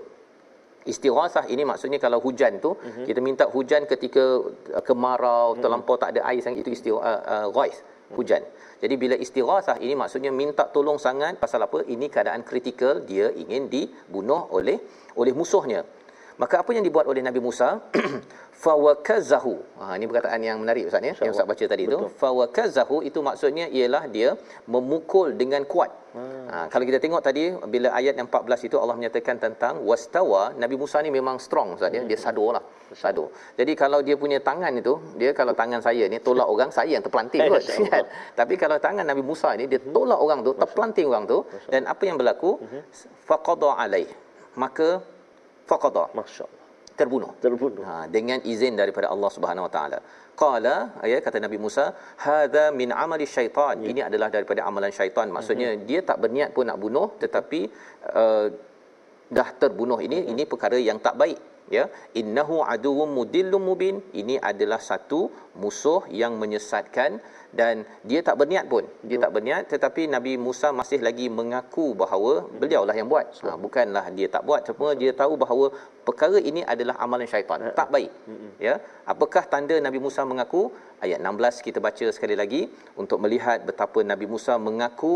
Istighasah 0.87 1.51
ini 1.53 1.63
maksudnya 1.67 1.99
kalau 1.99 2.19
hujan 2.23 2.63
tu 2.63 2.71
uh-huh. 2.71 3.05
kita 3.07 3.19
minta 3.19 3.43
hujan 3.55 3.83
ketika 3.91 4.23
kemarau 4.87 5.51
uh-huh. 5.51 5.61
terlampau 5.63 5.99
tak 5.99 6.15
ada 6.15 6.21
air 6.31 6.39
sangat 6.39 6.63
itu 6.63 6.71
istighas 6.77 7.03
uh, 7.03 7.21
uh, 7.35 7.47
ghais 7.51 7.77
hujan. 8.15 8.43
Jadi 8.77 8.93
bila 8.93 9.15
istighasah 9.17 9.81
ini 9.81 9.97
maksudnya 9.97 10.29
minta 10.29 10.69
tolong 10.69 11.01
sangat 11.01 11.41
pasal 11.41 11.65
apa? 11.65 11.81
Ini 11.81 12.05
keadaan 12.13 12.45
kritikal 12.45 13.01
dia 13.01 13.33
ingin 13.33 13.73
dibunuh 13.73 14.45
oleh 14.53 14.77
oleh 15.17 15.33
musuhnya. 15.33 15.81
Maka 16.37 16.61
apa 16.61 16.69
yang 16.75 16.85
dibuat 16.85 17.05
oleh 17.09 17.21
Nabi 17.25 17.41
Musa? 17.41 17.81
Fawakazahu. 18.63 19.53
Ha 19.81 19.97
ini 19.97 20.05
perkataan 20.09 20.41
yang 20.41 20.57
menarik 20.61 20.89
Ustaz 20.89 21.01
ya. 21.01 21.13
Yang 21.25 21.33
Ustaz 21.37 21.45
baca 21.49 21.65
tadi 21.73 21.83
Betul. 21.85 21.93
tu. 21.93 22.07
Fawakazahu 22.21 22.97
itu 23.09 23.19
maksudnya 23.21 23.65
ialah 23.69 24.03
dia 24.15 24.29
memukul 24.69 25.33
dengan 25.41 25.61
kuat. 25.65 25.93
Hmm. 26.17 26.49
Ha, 26.49 26.57
kalau 26.73 26.85
kita 26.89 26.97
tengok 26.97 27.21
tadi 27.21 27.53
bila 27.73 27.93
ayat 27.93 28.17
yang 28.17 28.25
14 28.29 28.65
itu 28.69 28.75
Allah 28.81 28.95
menyatakan 28.97 29.37
tentang 29.37 29.85
wastawa 29.85 30.57
Nabi 30.57 30.73
Musa 30.81 30.97
ni 31.05 31.13
memang 31.13 31.37
strong 31.37 31.77
Ustaz 31.77 31.93
ya. 31.93 32.01
Dia 32.05 32.17
sadorlah. 32.17 32.63
Sador. 32.93 33.29
Jadi 33.59 33.73
kalau 33.77 33.99
dia 34.01 34.15
punya 34.17 34.39
tangan 34.41 34.73
itu, 34.81 34.93
dia 35.21 35.33
kalau 35.37 35.53
tangan 35.53 35.81
saya 35.81 36.05
ni 36.09 36.17
tolak 36.27 36.47
orang, 36.49 36.69
saya 36.73 36.97
yang 36.97 37.03
terpelanting 37.05 37.45
kot. 37.49 37.61
Kan? 37.93 38.05
Tapi 38.39 38.53
kalau 38.57 38.77
tangan 38.81 39.05
Nabi 39.05 39.21
Musa 39.21 39.53
ni 39.59 39.69
dia 39.69 39.81
tolak 39.81 40.17
orang 40.17 40.41
tu, 40.41 40.53
terpelanting 40.57 41.05
orang 41.11 41.25
tu 41.29 41.45
dan 41.69 41.85
apa 41.85 42.03
yang 42.09 42.17
berlaku? 42.17 42.57
Mhm. 42.61 42.81
Faqada 43.25 43.69
alaih. 43.85 44.09
Maka 44.57 45.16
faqada 45.71 46.05
masyaallah. 46.19 46.63
Terbunuh. 46.99 47.31
Terbunuh. 47.45 47.83
Ha 47.89 47.95
dengan 48.15 48.39
izin 48.53 48.73
daripada 48.81 49.07
Allah 49.13 49.29
Subhanahu 49.35 49.65
Wa 49.67 49.71
Taala. 49.75 49.99
Qala 50.41 50.75
ayat 51.05 51.19
kata 51.25 51.37
Nabi 51.45 51.57
Musa 51.65 51.85
hadza 52.25 52.65
min 52.79 52.89
amali 53.03 53.25
syaitan. 53.35 53.75
Ya. 53.83 53.89
ini 53.91 54.01
adalah 54.09 54.29
daripada 54.35 54.61
amalan 54.69 54.93
syaitan. 54.99 55.27
Maksudnya 55.35 55.69
uh-huh. 55.73 55.85
dia 55.89 55.99
tak 56.09 56.17
berniat 56.23 56.49
pun 56.55 56.65
nak 56.69 56.79
bunuh 56.85 57.07
tetapi 57.23 57.61
uh, 58.21 58.47
dah 59.37 59.49
terbunuh. 59.61 59.99
Ini 60.07 60.17
uh-huh. 60.21 60.33
ini 60.33 60.43
perkara 60.53 60.79
yang 60.89 60.99
tak 61.07 61.15
baik 61.21 61.39
ya 61.75 61.83
innahu 62.21 62.57
aduwwum 62.73 63.09
mudillum 63.17 63.63
mubin. 63.69 63.95
Ini 64.21 64.37
adalah 64.51 64.79
satu 64.89 65.21
musuh 65.61 66.01
yang 66.21 66.33
menyesatkan 66.41 67.11
dan 67.59 67.75
dia 68.09 68.19
tak 68.27 68.35
berniat 68.39 68.65
pun. 68.73 68.83
Dia 69.09 69.17
tak 69.23 69.31
berniat 69.35 69.63
tetapi 69.73 70.01
Nabi 70.15 70.33
Musa 70.45 70.69
masih 70.79 70.99
lagi 71.07 71.27
mengaku 71.39 71.85
bahawa 72.01 72.33
beliaulah 72.61 72.95
yang 72.99 73.09
buat. 73.13 73.27
Ha, 73.45 73.55
bukanlah 73.65 74.05
dia 74.17 74.27
tak 74.35 74.43
buat 74.49 74.61
cuma 74.67 74.89
dia 75.01 75.11
tahu 75.21 75.33
bahawa 75.43 75.65
perkara 76.07 76.37
ini 76.49 76.61
adalah 76.73 76.95
amalan 77.05 77.27
syaitan. 77.33 77.59
Ha. 77.65 77.71
tak 77.79 77.89
baik. 77.95 78.11
Ya 78.67 78.75
apakah 79.13 79.43
tanda 79.53 79.77
Nabi 79.87 80.01
Musa 80.07 80.23
mengaku? 80.31 80.63
Ayat 81.05 81.19
16 81.21 81.65
kita 81.65 81.79
baca 81.87 82.05
sekali 82.15 82.35
lagi 82.41 82.61
untuk 83.01 83.21
melihat 83.23 83.61
betapa 83.69 84.01
Nabi 84.11 84.25
Musa 84.33 84.53
mengaku 84.67 85.15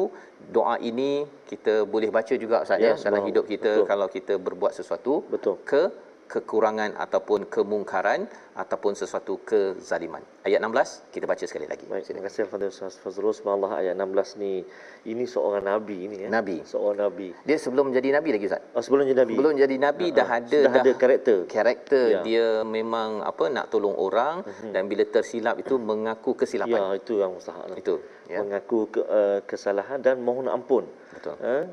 doa 0.55 0.75
ini. 0.91 1.11
Kita 1.51 1.73
boleh 1.93 2.09
baca 2.17 2.33
juga 2.43 2.57
ustaz 2.65 2.79
ya, 2.85 2.93
ya 2.93 3.03
dalam 3.05 3.25
hidup 3.29 3.45
kita 3.53 3.71
betul. 3.75 3.87
kalau 3.91 4.07
kita 4.15 4.33
berbuat 4.45 4.73
sesuatu 4.79 5.13
betul. 5.33 5.55
ke 5.71 5.83
kekurangan 6.31 6.95
ataupun 6.95 7.51
kemungkaran 7.51 8.31
ataupun 8.51 8.91
sesuatu 8.99 9.39
kezaliman. 9.47 10.19
Ayat 10.43 10.59
16 10.59 11.13
kita 11.15 11.23
baca 11.23 11.45
sekali 11.47 11.67
lagi. 11.71 11.87
Baik, 11.87 12.03
terima 12.03 12.27
kasih 12.27 12.51
kepada 12.51 12.67
Ustaz 12.67 12.99
Fazrul. 12.99 13.31
Subhanallah 13.31 13.79
ayat 13.79 13.95
16 13.95 14.43
ni 14.43 14.67
ini 15.07 15.23
seorang 15.23 15.63
nabi 15.63 16.11
ini 16.11 16.27
ya. 16.27 16.29
Nabi. 16.29 16.59
Seorang 16.67 16.99
nabi. 17.07 17.31
Dia 17.47 17.55
sebelum 17.55 17.91
menjadi 17.91 18.19
nabi 18.19 18.29
lagi 18.35 18.45
Ustaz. 18.51 18.63
Oh, 18.75 18.83
sebelum 18.83 19.07
jadi 19.07 19.23
nabi. 19.23 19.33
Sebelum 19.39 19.53
jadi 19.55 19.75
nabi 19.79 20.05
uh-huh. 20.11 20.19
dah 20.19 20.27
ada 20.27 20.59
dah, 20.59 20.71
dah 20.71 20.81
ada 20.83 20.91
karakter. 20.99 21.37
Karakter 21.47 22.05
ya. 22.11 22.21
dia 22.27 22.47
memang 22.67 23.23
apa 23.23 23.47
nak 23.47 23.71
tolong 23.71 23.95
orang 23.95 24.43
uh-huh. 24.43 24.71
dan 24.75 24.91
bila 24.91 25.07
tersilap 25.07 25.55
itu 25.55 25.79
mengaku 25.79 26.35
kesilapan. 26.35 26.91
Ya, 26.91 26.99
itu 26.99 27.13
yang 27.23 27.31
mustahak. 27.31 27.71
Itu. 27.79 28.03
Ya. 28.27 28.43
Mengaku 28.43 28.91
ke, 28.91 29.01
uh, 29.07 29.39
kesalahan 29.47 30.03
dan 30.03 30.19
mohon 30.19 30.51
ampun. 30.51 30.83
Betul. 31.15 31.35
Uh, 31.39 31.65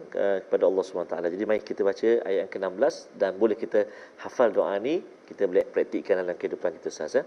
kepada 0.46 0.66
Allah 0.66 0.82
SWT. 0.82 1.14
Jadi 1.34 1.44
mari 1.46 1.62
kita 1.62 1.82
baca 1.86 2.08
ayat 2.26 2.38
yang 2.46 2.50
ke-16 2.50 2.94
dan 3.18 3.30
boleh 3.38 3.54
kita 3.54 3.86
hafal 4.22 4.50
doa 4.50 4.74
ni, 4.82 5.02
kita 5.29 5.47
boleh 5.49 5.65
praktikkan 5.67 6.19
dalam 6.21 6.35
kehidupan 6.37 6.73
kita 6.79 6.91
sahaja. 6.91 7.23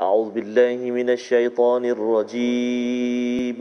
أعوذ 0.00 0.30
بالله 0.32 0.90
من 0.90 1.10
الشيطان 1.10 1.84
الرجيم 1.84 3.58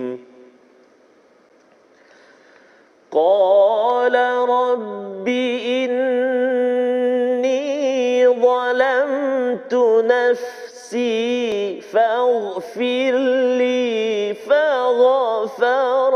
قال 3.12 4.15
رب 4.47 5.27
إني 5.67 7.51
ظلمت 8.27 9.73
نفسي 10.08 11.82
فاغفر 11.82 13.12
لي 13.60 14.34
فغفر 14.34 16.13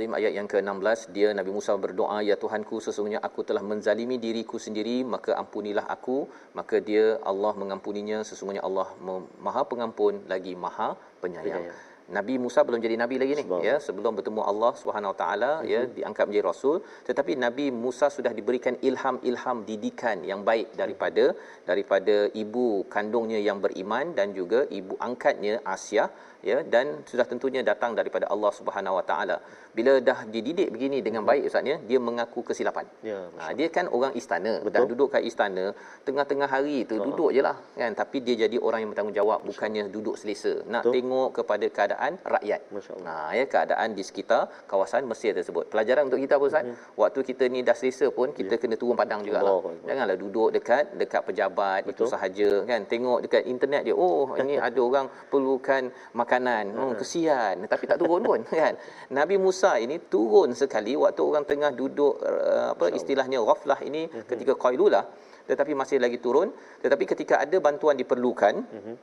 Al-Azim 0.00 0.16
ayat 0.18 0.32
yang 0.32 0.48
ke-16 0.52 1.00
dia 1.16 1.28
Nabi 1.38 1.50
Musa 1.56 1.72
berdoa 1.84 2.18
ya 2.28 2.36
Tuhanku 2.42 2.76
sesungguhnya 2.86 3.20
aku 3.28 3.40
telah 3.48 3.60
menzalimi 3.70 4.16
diriku 4.16 4.56
sendiri 4.66 4.96
maka 5.14 5.36
ampunilah 5.42 5.84
aku. 5.94 6.24
Maka 6.58 6.80
dia 6.88 7.04
Allah 7.30 7.52
mengampuninya 7.60 8.24
sesungguhnya 8.24 8.64
Allah 8.68 8.88
Maha 9.44 9.62
Pengampun 9.68 10.24
lagi 10.32 10.56
Maha 10.64 10.96
Penyayang. 11.20 11.68
Nabi 12.16 12.34
Musa 12.42 12.60
belum 12.66 12.80
jadi 12.84 12.96
nabi 13.02 13.16
lagi 13.22 13.34
ni 13.38 13.44
ya? 13.68 13.76
Sebelum 13.86 14.12
bertemu 14.18 14.40
Allah 14.52 14.72
Subhanahu 14.80 15.12
Wa 15.12 15.18
Taala 15.20 15.52
ya 15.72 15.80
Mhm. 15.84 15.92
diangkat 15.98 16.24
menjadi 16.26 16.44
rasul. 16.48 16.76
Tetapi 17.08 17.32
Nabi 17.44 17.66
Musa 17.82 18.06
sudah 18.16 18.32
diberikan 18.38 18.74
ilham-ilham 18.88 19.58
didikan 19.68 20.18
yang 20.30 20.40
baik 20.48 20.74
daripada 20.80 21.24
daripada 21.70 22.16
ibu 22.42 22.66
kandungnya 22.94 23.38
yang 23.48 23.60
beriman 23.66 24.16
dan 24.18 24.34
juga 24.40 24.62
ibu 24.80 24.96
angkatnya 25.08 25.54
Asia 25.76 26.06
ya 26.50 26.58
dan 26.74 26.86
sudah 27.10 27.26
tentunya 27.32 27.62
datang 27.70 27.92
daripada 27.98 28.26
Allah 28.34 28.52
Subhanahu 28.58 28.98
Wa 28.98 29.04
Taala 29.10 29.36
bila 29.76 29.92
dah 30.08 30.18
dididik 30.34 30.68
begini 30.74 31.00
dengan 31.06 31.22
baik 31.30 31.44
ustaznya 31.50 31.76
dia 31.90 32.00
mengaku 32.08 32.42
kesilapan 32.50 32.86
Ya, 33.10 33.18
ha, 33.40 33.52
dia 33.58 33.68
kan 33.76 33.86
orang 33.96 34.12
istana 34.20 34.52
Betul. 34.60 34.72
dah 34.74 34.82
duduk 34.90 35.08
kat 35.14 35.22
istana 35.30 35.64
tengah-tengah 36.06 36.48
hari 36.54 36.78
tu 36.90 36.96
duduk 37.06 37.30
je 37.36 37.42
lah 37.48 37.56
kan 37.80 37.92
tapi 38.00 38.16
dia 38.26 38.34
jadi 38.44 38.56
orang 38.66 38.80
yang 38.82 38.90
bertanggungjawab 38.92 39.40
bukannya 39.50 39.84
duduk 39.94 40.16
selesa 40.20 40.54
nak 40.72 40.82
Betul. 40.84 40.94
tengok 40.96 41.28
kepada 41.38 41.66
keadaan 41.76 42.12
rakyat. 42.34 42.60
Nah, 43.06 43.28
ya 43.38 43.44
keadaan 43.54 43.88
di 43.98 44.02
sekitar 44.08 44.42
kawasan 44.70 45.04
Mesir 45.10 45.32
tersebut. 45.38 45.64
Pelajaran 45.72 46.08
untuk 46.08 46.20
kita 46.24 46.34
apa 46.38 46.44
Ustaz? 46.50 46.64
Mm-hmm. 46.64 47.00
Waktu 47.02 47.20
kita 47.30 47.44
ni 47.54 47.60
dah 47.68 47.76
selesa 47.80 48.06
pun 48.18 48.28
kita 48.38 48.54
yeah. 48.54 48.60
kena 48.62 48.76
turun 48.80 48.96
padang 49.02 49.20
jugalah. 49.26 49.58
Allah. 49.58 49.74
Janganlah 49.88 50.16
duduk 50.22 50.48
dekat 50.56 50.84
dekat 51.02 51.22
pejabat 51.28 51.80
Betul. 51.88 52.06
itu 52.06 52.12
sahaja 52.12 52.50
kan. 52.70 52.80
Tengok 52.92 53.18
dekat 53.24 53.42
internet 53.54 53.82
dia, 53.86 53.94
oh 53.96 54.34
ini 54.42 54.54
ada 54.66 54.80
orang 54.88 55.06
perlukan 55.32 55.82
makanan. 56.30 56.64
Hmm, 56.70 56.94
kesian 56.94 57.66
tapi 57.66 57.90
tak 57.90 57.98
turun 57.98 58.22
pun 58.22 58.40
kan. 58.62 58.78
Nabi 59.10 59.34
Musa 59.42 59.74
ini 59.82 59.98
turun 59.98 60.54
sekali 60.54 60.94
waktu 60.94 61.18
orang 61.18 61.42
tengah 61.42 61.74
duduk 61.74 62.22
uh, 62.22 62.78
apa 62.78 62.94
istilahnya 62.94 63.42
ghaflah 63.42 63.82
ini 63.82 64.06
mm-hmm. 64.06 64.30
ketika 64.30 64.54
qailulah 64.54 65.02
tetapi 65.50 65.74
masih 65.74 65.98
lagi 65.98 66.22
turun 66.22 66.54
tetapi 66.78 67.04
ketika 67.10 67.42
ada 67.42 67.58
bantuan 67.58 67.98
diperlukan 67.98 68.54
mm-hmm. 68.62 68.94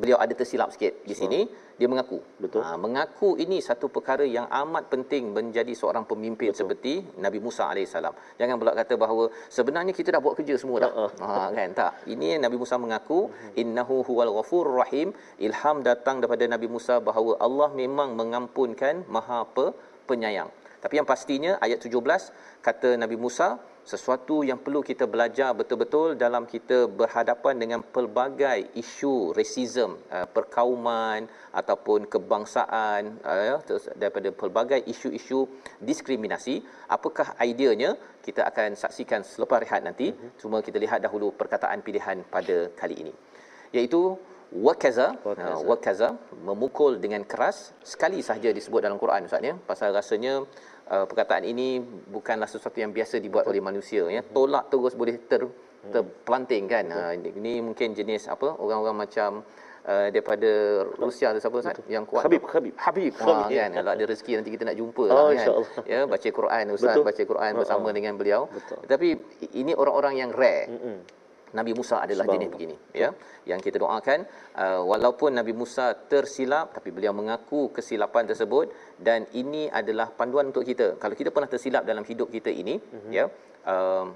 Beliau 0.00 0.18
ada 0.24 0.32
tersilap 0.40 0.68
sikit 0.74 0.92
di 1.08 1.14
sini 1.20 1.40
dia 1.76 1.88
mengaku 1.92 2.18
Betul. 2.40 2.60
Ha, 2.64 2.76
mengaku 2.84 3.28
ini 3.44 3.58
satu 3.68 3.86
perkara 3.92 4.24
yang 4.36 4.46
amat 4.48 4.88
penting 4.92 5.32
menjadi 5.36 5.72
seorang 5.80 6.04
pemimpin 6.10 6.52
Betul. 6.52 6.60
seperti 6.60 6.92
Nabi 7.24 7.38
Musa 7.46 7.68
alaihissalam. 7.72 8.14
Jangan 8.40 8.56
pula 8.60 8.72
kata 8.80 8.94
bahawa 8.96 9.24
sebenarnya 9.56 9.92
kita 9.98 10.08
dah 10.14 10.20
buat 10.24 10.34
kerja 10.40 10.54
semua 10.62 10.78
dah. 10.84 10.92
Uh-uh. 10.92 11.10
Ha 11.20 11.52
kan 11.56 11.68
tak. 11.80 11.92
Ini 12.14 12.40
Nabi 12.44 12.56
Musa 12.62 12.76
mengaku 12.80 13.28
innahu 13.62 13.96
huwal 14.08 14.32
ghafurur 14.40 14.76
rahim. 14.84 15.12
Ilham 15.46 15.84
datang 15.84 16.20
daripada 16.24 16.44
Nabi 16.48 16.68
Musa 16.76 16.96
bahawa 17.08 17.36
Allah 17.46 17.68
memang 17.82 18.16
mengampunkan 18.20 19.04
Maha 19.08 19.44
pe- 19.56 19.74
penyayang. 20.08 20.48
Tapi 20.80 20.94
yang 21.00 21.08
pastinya 21.08 21.52
ayat 21.64 21.78
17 21.82 21.92
kata 22.62 22.94
Nabi 23.02 23.16
Musa 23.18 23.58
sesuatu 23.86 24.42
yang 24.42 24.58
perlu 24.58 24.82
kita 24.82 25.06
belajar 25.06 25.54
betul-betul 25.54 26.18
dalam 26.18 26.42
kita 26.42 26.90
berhadapan 27.00 27.54
dengan 27.62 27.80
pelbagai 27.94 28.74
isu 28.82 29.30
racism, 29.38 29.94
uh, 30.10 30.26
perkauman 30.36 31.30
ataupun 31.54 32.10
kebangsaan 32.10 33.22
uh, 33.22 33.62
daripada 33.94 34.28
pelbagai 34.34 34.82
isu-isu 34.90 35.46
diskriminasi. 35.78 36.66
Apakah 36.90 37.38
ideanya? 37.46 37.94
Kita 38.26 38.42
akan 38.50 38.74
saksikan 38.74 39.22
selepas 39.22 39.62
rehat 39.62 39.86
nanti. 39.86 40.10
Cuma 40.42 40.58
kita 40.66 40.82
lihat 40.82 40.98
dahulu 41.06 41.30
perkataan 41.30 41.78
pilihan 41.86 42.26
pada 42.26 42.66
kali 42.74 43.06
ini. 43.06 43.14
Iaitu 43.70 44.18
wakaza 44.50 45.14
Wakaza. 45.22 45.54
uh, 45.54 45.60
wakaza 45.70 46.08
memukul 46.48 46.98
dengan 47.04 47.22
keras 47.22 47.74
sekali 47.82 48.18
sahaja 48.22 48.50
disebut 48.54 48.78
dalam 48.82 48.98
Quran 49.02 49.26
Ustaz 49.26 49.42
ya 49.42 49.54
pasal 49.70 49.90
rasanya 49.90 50.46
uh, 50.88 51.04
perkataan 51.04 51.44
ini 51.44 51.78
bukanlah 51.82 52.46
sesuatu 52.46 52.78
yang 52.78 52.90
biasa 52.90 53.18
dibuat 53.18 53.46
oleh 53.46 53.60
manusia 53.60 54.06
ya 54.06 54.22
tolak 54.22 54.68
terus 54.68 54.94
boleh 54.94 55.16
ter 55.24 55.42
terpelanting 55.86 56.66
kan 56.66 56.84
uh, 56.90 57.12
ini 57.14 57.62
mungkin 57.62 57.94
jenis 57.94 58.26
apa 58.26 58.58
orang-orang 58.58 59.06
macam 59.06 59.46
uh, 59.86 60.06
daripada 60.10 60.82
Rusia 60.98 61.30
tu 61.30 61.38
siapa 61.38 61.56
Ustaz 61.56 61.78
yang 61.86 62.02
kuat 62.02 62.26
Habib? 62.26 62.42
Habib. 62.42 62.74
Habib 62.74 63.12
ha, 63.14 63.22
Habib, 63.22 63.54
ya. 63.54 63.70
kan 63.70 63.70
kalau 63.78 63.90
ada 63.94 64.04
rezeki 64.04 64.32
nanti 64.34 64.50
kita 64.50 64.66
nak 64.66 64.74
jumpa 64.74 65.02
Oh, 65.06 65.06
lah, 65.06 65.22
kan 65.30 65.34
insyaAllah. 65.38 65.68
ya 65.86 66.00
baca 66.10 66.28
Quran 66.28 66.64
Ustaz 66.74 66.90
Betul. 66.90 67.04
baca 67.06 67.22
Quran 67.22 67.50
Ha, 67.54 67.58
bersama 67.62 67.86
ha. 67.86 67.94
dengan 67.94 68.12
beliau 68.18 68.42
Betul. 68.50 68.78
tetapi 68.82 69.08
ini 69.54 69.72
orang-orang 69.78 70.14
yang 70.18 70.30
rare 70.34 70.66
Mm-mm. 70.66 70.96
Nabi 71.54 71.72
Musa 71.78 72.02
adalah 72.02 72.26
jenis 72.26 72.50
begini 72.50 72.76
ya. 72.90 73.14
Yang 73.46 73.70
kita 73.70 73.76
doakan 73.84 74.26
uh, 74.58 74.82
walaupun 74.82 75.30
Nabi 75.38 75.54
Musa 75.54 75.94
tersilap 75.94 76.74
tapi 76.74 76.90
beliau 76.90 77.14
mengaku 77.14 77.70
kesilapan 77.70 78.26
tersebut 78.26 78.66
dan 78.98 79.30
ini 79.38 79.70
adalah 79.70 80.10
panduan 80.10 80.50
untuk 80.50 80.66
kita. 80.66 80.98
Kalau 80.98 81.14
kita 81.14 81.30
pernah 81.30 81.50
tersilap 81.50 81.86
dalam 81.86 82.02
hidup 82.02 82.28
kita 82.32 82.50
ini 82.50 82.74
mm-hmm. 82.76 83.10
ya 83.14 83.24
um, 83.70 84.06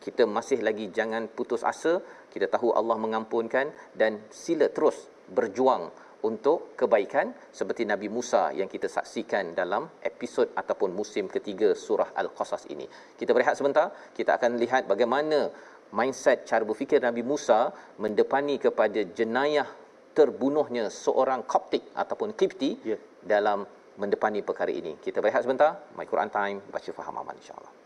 kita 0.00 0.24
masih 0.24 0.64
lagi 0.64 0.88
jangan 0.88 1.28
putus 1.28 1.60
asa. 1.66 2.00
Kita 2.32 2.46
tahu 2.48 2.72
Allah 2.72 2.96
mengampunkan 2.96 3.68
dan 3.92 4.24
sila 4.30 4.72
terus 4.72 5.10
berjuang 5.28 5.90
untuk 6.26 6.74
kebaikan 6.74 7.30
seperti 7.54 7.86
Nabi 7.86 8.10
Musa 8.10 8.50
yang 8.50 8.66
kita 8.66 8.90
saksikan 8.90 9.54
dalam 9.54 9.86
episod 10.02 10.50
ataupun 10.50 10.90
musim 10.90 11.30
ketiga 11.30 11.78
surah 11.78 12.10
Al-Qasas 12.10 12.66
ini. 12.74 12.86
Kita 13.14 13.30
berehat 13.30 13.54
sebentar, 13.54 13.94
kita 14.18 14.34
akan 14.34 14.58
lihat 14.58 14.90
bagaimana 14.90 15.46
mindset 15.94 16.44
cara 16.44 16.64
berfikir 16.66 17.00
Nabi 17.00 17.24
Musa 17.24 17.72
mendepani 17.96 18.60
kepada 18.60 19.00
jenayah 19.04 19.68
terbunuhnya 20.12 20.90
seorang 20.90 21.46
Koptik 21.46 21.94
ataupun 21.94 22.34
Kipti 22.34 22.82
Ya. 22.82 22.98
dalam 23.22 23.62
mendepani 23.98 24.42
perkara 24.42 24.70
ini. 24.70 24.98
Kita 24.98 25.22
berehat 25.22 25.46
sebentar, 25.46 25.78
My 25.94 26.06
Quran 26.06 26.30
Time, 26.30 26.58
baca 26.70 26.90
faham 26.94 27.22
aman 27.22 27.34
insya-Allah. 27.38 27.77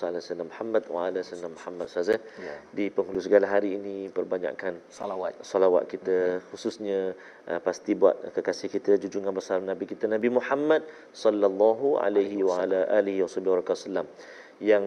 Salli 0.00 0.16
ala 0.16 0.24
sayyidina 0.24 0.46
Muhammad 0.48 0.82
wa 0.94 1.00
ala 1.08 1.20
sayyidina 1.28 1.50
Muhammad 1.56 1.88
saja. 1.96 2.16
Ya. 2.46 2.56
Di 2.76 2.84
penghulu 2.96 3.20
segala 3.26 3.46
hari 3.54 3.76
ini 3.76 3.96
perbanyakkan 4.08 4.80
Salawat. 4.88 5.36
salawat 5.44 5.84
kita 5.92 6.40
khususnya 6.48 7.12
uh, 7.50 7.60
pasti 7.60 7.92
buat 7.92 8.16
kekasih 8.36 8.68
kita 8.76 8.96
junjungan 9.02 9.36
besar 9.36 9.60
Nabi 9.60 9.84
kita 9.92 10.08
Nabi 10.08 10.32
Muhammad 10.38 10.82
sallallahu 11.12 12.00
alaihi 12.00 12.40
wa 12.48 12.64
ala 12.64 12.88
alihi 12.98 13.20
wasallam 13.26 14.08
yang 14.60 14.84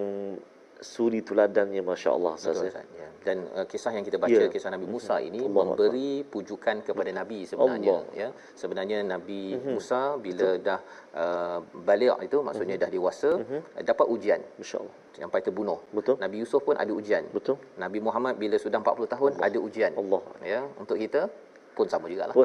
suri 0.83 1.23
teladannya 1.23 1.79
masya-Allah 1.81 2.35
Betul, 2.35 2.51
Ustaz. 2.51 2.61
ya. 2.61 2.69
Ustaz. 2.69 2.85
Ya. 2.93 3.07
Dan 3.23 3.37
uh, 3.55 3.63
kisah 3.63 3.91
yang 3.95 4.03
kita 4.03 4.19
baca 4.19 4.35
Ya. 4.35 4.51
kisah 4.51 4.67
Nabi 4.67 4.83
Musa 4.85 5.15
ini 5.17 5.39
Allah 5.41 5.51
memberi 5.63 6.27
pujukan 6.27 6.83
kepada 6.83 7.11
Nabi 7.15 7.47
sebenarnya 7.47 7.95
Allah. 7.95 8.03
ya. 8.13 8.29
Sebenarnya 8.53 8.97
Nabi 9.01 9.55
Musa 9.63 10.19
bila 10.19 10.59
dah 10.59 10.79
uh, 11.15 11.57
balik 11.87 12.19
itu 12.21 12.37
maksudnya 12.43 12.75
dah 12.75 12.91
dewasa 12.91 13.39
dapat 13.81 14.05
ujian 14.11 14.43
Masya-Allah. 14.59 14.95
sampai 15.15 15.39
terbunuh. 15.39 15.79
Betul. 15.95 16.19
Nabi 16.19 16.43
Yusuf 16.43 16.61
pun 16.67 16.75
ada 16.75 16.91
ujian. 16.91 17.23
Betul. 17.31 17.55
Nabi 17.79 18.03
Muhammad 18.03 18.35
bila 18.35 18.59
sudah 18.59 18.77
40 18.83 19.13
tahun 19.15 19.31
ada 19.39 19.57
ujian. 19.57 19.91
Allah. 19.95 20.21
Ya, 20.43 20.61
untuk 20.75 20.99
kita 20.99 21.31
pun 21.73 21.87
sama 21.89 22.05
jugalah. 22.11 22.35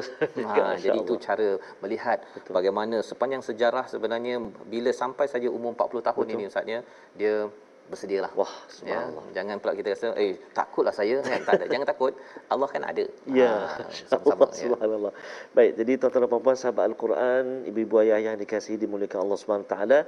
Ha, 0.49 0.73
jadi 0.79 0.97
itu 1.05 1.13
Allah. 1.13 1.25
cara 1.27 1.47
melihat 1.83 2.17
Betul. 2.33 2.53
bagaimana 2.55 2.97
sepanjang 3.05 3.43
sejarah 3.45 3.85
sebenarnya 3.85 4.41
bila 4.65 4.89
sampai 4.89 5.29
saja 5.29 5.45
umur 5.51 5.75
40 5.77 6.01
tahun 6.07 6.23
Betul. 6.25 6.33
ini 6.39 6.43
ustaznya 6.49 6.79
dia 7.13 7.45
bersedialah. 7.89 8.31
Wah, 8.37 8.47
ya, 8.47 8.71
subhanallah. 8.77 9.25
jangan 9.35 9.55
pula 9.61 9.73
kita 9.73 9.89
rasa 9.97 10.07
eh 10.15 10.37
takutlah 10.53 10.93
saya 10.93 11.19
kan 11.25 11.41
tak 11.47 11.53
ada. 11.59 11.65
Jangan 11.73 11.87
takut. 11.89 12.13
Allah 12.53 12.69
kan 12.69 12.83
ada. 12.85 13.05
Ya, 13.25 13.51
Ha, 13.69 13.85
sama-sama 14.09 14.45
Allah, 14.45 14.49
ya. 14.53 14.61
subhanallah. 14.63 15.13
Baik, 15.57 15.71
jadi 15.79 15.91
tuan-tuan 15.99 16.21
dan 16.25 16.29
puan-puan 16.31 16.57
sahabat 16.57 16.83
Al-Quran, 16.89 17.43
ibu-ibu 17.69 17.95
ayah 18.05 18.19
yang 18.29 18.35
dikasihi 18.37 18.77
dimuliakan 18.77 19.19
Allah 19.25 19.37
Subhanahu 19.41 19.67
taala, 19.69 19.99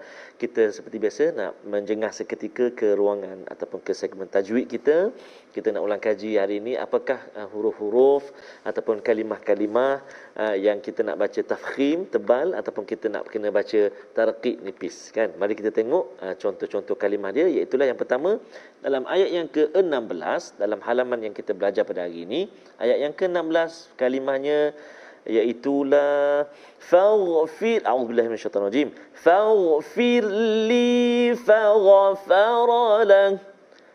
kita 0.41 0.69
seperti 0.69 0.97
biasa 1.03 1.23
nak 1.33 1.51
menjengah 1.65 2.11
seketika 2.13 2.69
ke 2.71 2.93
ruangan 2.93 3.43
ataupun 3.49 3.81
ke 3.81 3.91
segmen 3.97 4.29
tajwid 4.29 4.69
kita. 4.69 5.09
Kita 5.51 5.67
nak 5.75 5.83
ulang 5.83 5.99
kaji 5.99 6.39
hari 6.39 6.63
ini 6.63 6.79
apakah 6.79 7.19
uh, 7.35 7.47
huruf-huruf 7.51 8.23
ataupun 8.63 9.03
kalimah-kalimah 9.03 9.99
uh, 10.39 10.55
yang 10.55 10.79
kita 10.79 11.03
nak 11.03 11.19
baca 11.19 11.41
tafkhim 11.43 12.07
tebal 12.07 12.55
ataupun 12.55 12.87
kita 12.87 13.11
nak 13.11 13.27
kena 13.27 13.51
baca 13.51 13.91
tarqiq 14.15 14.63
nipis 14.63 15.11
kan. 15.11 15.35
Mari 15.35 15.59
kita 15.59 15.75
tengok 15.75 16.05
uh, 16.23 16.35
contoh-contoh 16.39 16.95
kalimah 16.95 17.35
dia 17.35 17.51
iaitu 17.51 17.70
yang 17.79 17.95
pertama 17.95 18.41
dalam 18.83 19.07
ayat 19.07 19.29
yang 19.31 19.47
ke-16 19.47 20.59
dalam 20.59 20.79
halaman 20.83 21.19
yang 21.23 21.33
kita 21.35 21.55
belajar 21.55 21.87
pada 21.87 22.03
hari 22.03 22.27
ini 22.27 22.51
ayat 22.81 22.97
yang 23.07 23.13
ke-16 23.15 23.95
kalimahnya 23.95 24.75
iaitu 25.23 25.85
la 25.85 26.43
faghfir 26.81 27.85
a'udzubillahi 27.87 28.27
minasyaitonir 28.33 28.67
rajim 28.67 28.89
faghfir 29.13 30.25
li 30.67 31.31
faghfara 31.37 32.85
lahu 33.07 33.39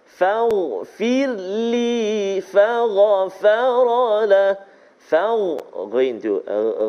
faghfir 0.06 1.28
li 1.68 2.40
faghfara 2.40 4.04
lahu 4.24 4.74
Fau 5.06 5.54
ghain 5.94 6.18
tu 6.18 6.42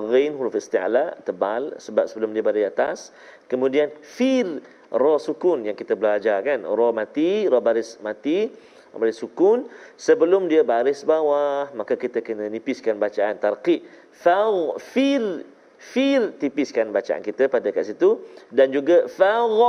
ghain 0.09 0.33
huruf 0.33 0.57
isti'la 0.57 1.21
tebal 1.21 1.77
sebab 1.77 2.09
sebelum 2.09 2.33
dia 2.33 2.41
berada 2.41 2.57
di 2.57 2.65
atas. 2.65 3.13
Kemudian 3.45 3.93
fir 4.01 4.57
ra 4.91 5.19
sukun 5.19 5.67
yang 5.67 5.75
kita 5.75 5.95
belajar 5.99 6.39
kan? 6.43 6.63
Ra 6.63 6.89
mati 6.95 7.47
ra 7.47 7.59
baris 7.59 7.99
mati 7.99 8.47
baris 8.95 9.19
sukun. 9.19 9.67
Sebelum 9.99 10.47
dia 10.49 10.63
baris 10.63 11.03
bawah 11.05 11.69
maka 11.75 11.93
kita 11.99 12.23
kena 12.23 12.49
nipiskan 12.49 12.97
bacaan 12.97 13.37
tarqiq. 13.37 13.83
Fau 14.15 14.79
fir 14.79 15.45
fir 15.77 16.33
tipiskan 16.41 16.89
bacaan 16.89 17.21
kita 17.21 17.45
pada 17.51 17.69
kat 17.69 17.93
situ. 17.93 18.17
Dan 18.49 18.71
juga 18.73 19.05
faghfara 19.11 19.67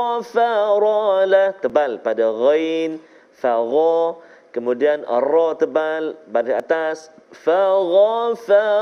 tebal 1.61 2.01
pada 2.01 2.31
ghain 2.33 2.97
fagha. 3.37 4.17
Kemudian 4.55 5.05
ra 5.05 5.49
tebal 5.59 6.17
baris 6.31 6.57
atas 6.57 7.13
faghfara 7.37 8.73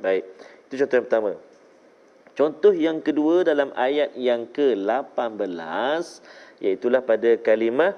baik. 0.00 0.24
Itu 0.70 0.80
contoh 0.80 0.96
yang 0.96 1.06
pertama 1.10 1.49
contoh 2.38 2.72
yang 2.74 3.00
kedua 3.00 3.42
dalam 3.46 3.70
ayat 3.74 4.14
yang 4.16 4.46
ke-18 4.50 6.04
iaitu 6.60 6.86
pada 7.02 7.30
kalimah 7.40 7.96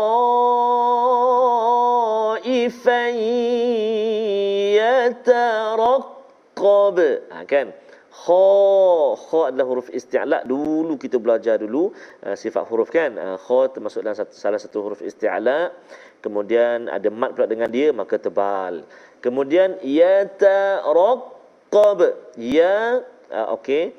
yataraqqab. 4.78 6.18
Ha 7.32 7.44
kan? 7.44 7.68
Kha 8.18 8.44
kha 9.14 9.40
adalah 9.48 9.66
huruf 9.70 9.88
isti'la. 9.94 10.42
Dulu 10.42 10.98
kita 10.98 11.16
belajar 11.22 11.56
dulu 11.62 11.94
uh, 12.26 12.36
sifat 12.36 12.64
huruf 12.68 12.90
kan? 12.90 13.14
Uh, 13.14 13.38
kha 13.38 13.58
termasuk 13.74 14.02
dalam 14.02 14.18
satu, 14.18 14.34
salah 14.34 14.60
satu 14.60 14.82
huruf 14.84 15.00
isti'la. 15.04 15.70
Kemudian 16.18 16.90
ada 16.90 17.08
mat 17.14 17.30
pula 17.38 17.46
dengan 17.46 17.70
dia 17.70 17.94
maka 17.94 18.18
tebal 18.18 18.82
kemudian 19.24 19.78
ya 19.84 20.26
taraqab 20.26 22.00
ya 22.38 23.02
uh, 23.32 23.56
okey 23.58 23.92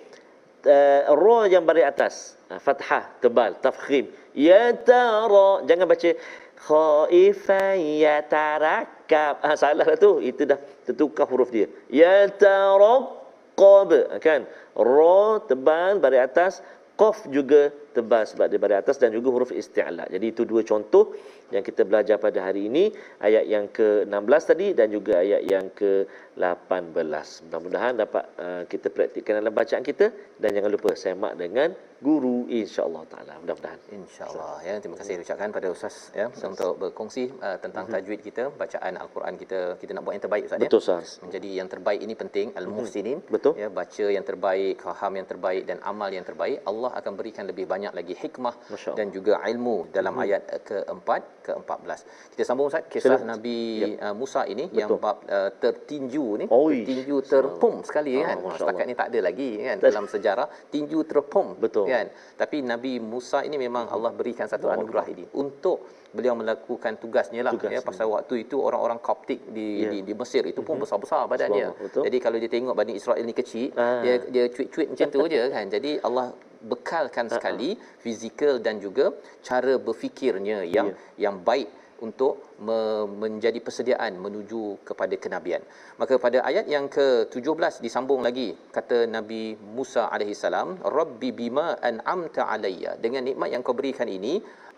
uh, 0.65 1.01
ra 1.13 1.39
yang 1.47 1.63
baris 1.63 1.85
atas. 1.85 2.15
Uh, 2.49 2.57
fathah 2.57 3.05
tebal 3.21 3.53
tafkhim. 3.61 4.09
Ya 4.33 4.73
tara 4.73 5.63
jangan 5.65 5.85
baca. 5.85 6.11
Khaifan 6.59 7.79
ya 8.03 8.19
tarakab 8.19 9.39
ah 9.39 9.55
salah 9.55 9.87
lah 9.87 9.95
tu. 9.95 10.19
Itu 10.19 10.43
dah 10.43 10.59
tertukar 10.83 11.29
huruf 11.31 11.53
dia. 11.53 11.71
Ya 11.87 12.27
taraqab 12.27 13.15
qab 13.55 13.89
kan? 14.19 14.43
Ra 14.75 15.39
tebal 15.47 16.03
baris 16.03 16.23
atas. 16.23 16.53
Qaf 16.99 17.31
juga 17.31 17.71
tebal 17.95 18.27
sebab 18.27 18.51
dia 18.51 18.59
baris 18.59 18.83
atas 18.83 18.99
dan 18.99 19.15
juga 19.15 19.31
huruf 19.31 19.55
isti'la. 19.55 20.11
Jadi 20.11 20.35
itu 20.35 20.43
dua 20.43 20.67
contoh 20.67 21.15
yang 21.49 21.63
kita 21.65 21.85
belajar 21.85 22.21
pada 22.21 22.45
hari 22.45 22.69
ini 22.69 22.93
ayat 23.19 23.45
yang 23.49 23.65
ke-16 23.73 24.41
tadi 24.45 24.67
dan 24.77 24.93
juga 24.93 25.21
ayat 25.21 25.41
yang 25.45 25.67
ke-18. 25.73 27.49
Mudah-mudahan 27.49 27.93
dapat 27.97 28.23
uh, 28.37 28.63
kita 28.69 28.93
praktikkan 28.93 29.41
dalam 29.41 29.53
bacaan 29.53 29.81
kita. 29.81 30.13
Dan 30.37 30.55
jangan 30.55 30.71
lupa 30.71 30.93
semak 30.93 31.35
dengan 31.35 31.73
guru 32.07 32.47
insya-Allah 32.59 33.03
taala. 33.11 33.33
Mudah-mudahan. 33.43 33.79
insya-Allah. 33.97 34.51
Ya 34.67 34.73
terima 34.81 34.95
kasih 34.99 35.19
ucapkan 35.23 35.49
pada 35.57 35.67
ustaz 35.75 35.95
ya 36.19 36.25
ustaz. 36.31 36.47
untuk 36.51 36.73
berkongsi 36.81 37.23
uh, 37.43 37.57
tentang 37.63 37.85
mm-hmm. 37.85 38.03
tajwid 38.07 38.19
kita 38.27 38.43
bacaan 38.61 38.93
al-Quran 39.03 39.33
kita 39.41 39.59
kita 39.81 39.91
nak 39.95 40.03
buat 40.07 40.15
yang 40.15 40.25
terbaik 40.25 40.43
ustaz 40.47 40.59
ya. 40.63 40.69
Betul 40.71 40.81
ustaz. 40.83 41.07
Menjadi 41.23 41.49
yang 41.59 41.69
terbaik 41.73 41.99
ini 42.05 42.15
penting 42.21 42.47
al-muhsinin 42.59 43.17
mm-hmm. 43.19 43.33
betul. 43.35 43.53
Ya 43.59 43.67
baca 43.79 44.05
yang 44.15 44.25
terbaik 44.29 44.75
faham 44.79 45.13
yang 45.19 45.27
terbaik 45.31 45.63
dan 45.69 45.77
amal 45.91 46.09
yang 46.17 46.25
terbaik. 46.29 46.57
Allah 46.71 46.91
akan 46.99 47.13
berikan 47.19 47.43
lebih 47.51 47.67
banyak 47.73 47.91
lagi 47.99 48.15
hikmah 48.15 48.55
dan 48.95 49.07
juga 49.11 49.43
ilmu 49.51 49.91
dalam 49.91 50.15
mm-hmm. 50.15 50.25
ayat 50.31 50.43
keempat 50.63 51.21
ke-14 51.49 51.99
kita 52.31 52.43
sambung 52.47 52.71
ustaz 52.71 52.87
kisah 52.87 53.19
Sila. 53.19 53.27
Nabi 53.35 53.59
yep. 53.83 54.03
uh, 54.05 54.15
Musa 54.15 54.47
ini 54.47 54.71
betul. 54.71 54.79
yang 54.79 54.89
bab 55.03 55.17
uh, 55.27 55.51
tertinju 55.59 56.25
ni. 56.39 56.45
Oi. 56.47 56.87
tinju 56.87 57.17
terpum 57.27 57.83
sekali 57.83 58.15
oh, 58.15 58.23
kan 58.23 58.37
setakat 58.55 58.85
ni 58.87 58.95
tak 58.95 59.07
ada 59.11 59.19
lagi 59.27 59.49
kan 59.59 59.77
dalam 59.83 60.05
sejarah. 60.07 60.47
Tinju 60.71 60.99
terpum 61.03 61.59
betul 61.59 61.88
kan 61.89 62.05
tapi 62.37 62.61
nabi 62.61 63.01
Musa 63.01 63.41
ini 63.43 63.57
memang. 63.57 63.85
Allah 63.89 64.11
berikan 64.13 64.45
satu 64.45 64.69
anugerah 64.69 65.05
ini 65.09 65.25
untuk 65.33 65.77
beliau 66.09 66.33
melakukan 66.33 66.97
tugasnya 66.97 67.41
lah 67.45 67.53
Tugas 67.53 67.69
ya 67.69 67.79
pasal 67.85 68.09
ini. 68.09 68.13
waktu 68.17 68.33
itu 68.45 68.55
orang-orang 68.57 68.99
Koptik 69.01 69.39
di, 69.53 69.85
yeah. 69.85 69.91
di 69.93 69.97
di 70.09 70.13
Mesir 70.17 70.41
itu 70.45 70.61
pun 70.65 70.77
mm-hmm. 70.77 70.83
besar-besar 70.85 71.21
badan 71.29 71.49
dia. 71.53 71.69
Jadi 72.05 72.17
kalau 72.17 72.37
dia 72.41 72.49
tengok 72.49 72.73
Bani 72.73 72.93
Israel 72.97 73.21
ni 73.21 73.33
kecil, 73.33 73.69
ah. 73.77 74.01
dia 74.01 74.15
dia 74.25 74.45
cuit-cuit 74.49 74.87
macam 74.93 75.07
tu 75.13 75.21
je 75.29 75.41
kan. 75.53 75.65
Jadi 75.69 75.91
Allah 76.01 76.33
bekalkan 76.59 77.25
ah, 77.29 77.33
sekali 77.37 77.69
uh-huh. 77.77 78.01
fizikal 78.03 78.53
dan 78.59 78.81
juga 78.83 79.15
cara 79.45 79.77
berfikirnya 79.77 80.65
yang 80.65 80.91
yeah. 80.91 81.29
yang 81.29 81.35
baik 81.39 81.69
untuk 82.07 82.55
me- 82.67 83.07
menjadi 83.23 83.59
persediaan 83.67 84.17
menuju 84.25 84.63
kepada 84.89 85.15
kenabian. 85.23 85.61
Maka 86.01 86.15
pada 86.25 86.39
ayat 86.49 86.65
yang 86.75 86.87
ke-17 86.95 87.83
disambung 87.85 88.23
lagi 88.27 88.49
kata 88.77 89.05
Nabi 89.17 89.43
Musa 89.77 90.07
alaihi 90.15 90.37
salam, 90.43 90.79
"Rabbi 90.97 91.29
bima 91.41 91.67
an'amta 91.89 92.47
alayya." 92.55 92.95
Dengan 93.05 93.27
nikmat 93.29 93.51
yang 93.53 93.61
kau 93.67 93.77
berikan 93.77 94.09
ini, 94.17 94.33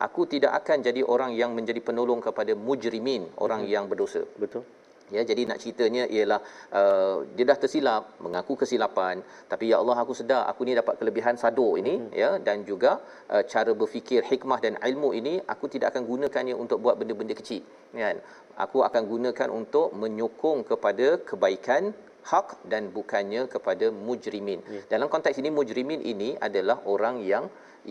aku 0.07 0.27
tidak 0.34 0.51
akan 0.62 0.77
jadi 0.88 1.01
orang 1.05 1.34
yang 1.41 1.53
menjadi 1.57 1.81
penolong 1.89 2.21
kepada 2.27 2.53
mujrimin, 2.67 3.25
orang 3.45 3.63
hmm. 3.65 3.73
yang 3.73 3.86
berdosa. 3.91 4.23
Betul 4.43 4.65
ya 5.15 5.21
jadi 5.30 5.41
nak 5.50 5.60
ceritanya 5.63 6.04
ialah 6.15 6.39
uh, 6.80 7.15
dia 7.36 7.45
dah 7.52 7.58
tersilap 7.63 8.04
mengaku 8.26 8.54
kesilapan 8.62 9.24
tapi 9.52 9.65
ya 9.71 9.78
Allah 9.82 9.97
aku 10.04 10.13
sedar 10.19 10.43
aku 10.52 10.67
ni 10.67 10.76
dapat 10.82 10.95
kelebihan 11.00 11.36
sado 11.43 11.67
ini 11.82 11.95
hmm. 11.97 12.12
ya 12.21 12.30
dan 12.47 12.63
juga 12.69 12.91
uh, 13.34 13.43
cara 13.54 13.74
berfikir 13.82 14.21
hikmah 14.32 14.60
dan 14.65 14.76
ilmu 14.89 15.12
ini 15.21 15.34
aku 15.54 15.67
tidak 15.74 15.89
akan 15.93 16.06
gunakannya 16.12 16.56
untuk 16.63 16.80
buat 16.86 16.95
benda-benda 17.02 17.36
kecil 17.41 17.63
kan 18.04 18.17
aku 18.65 18.80
akan 18.88 19.04
gunakan 19.13 19.50
untuk 19.60 19.89
menyokong 20.04 20.62
kepada 20.71 21.08
kebaikan 21.30 21.84
hak 22.32 22.47
dan 22.71 22.84
bukannya 22.95 23.43
kepada 23.54 23.86
mujrimin 24.08 24.60
ya. 24.76 24.82
dalam 24.93 25.08
konteks 25.13 25.38
ini 25.41 25.50
mujrimin 25.60 26.02
ini 26.13 26.30
adalah 26.47 26.78
orang 26.93 27.17
yang 27.32 27.45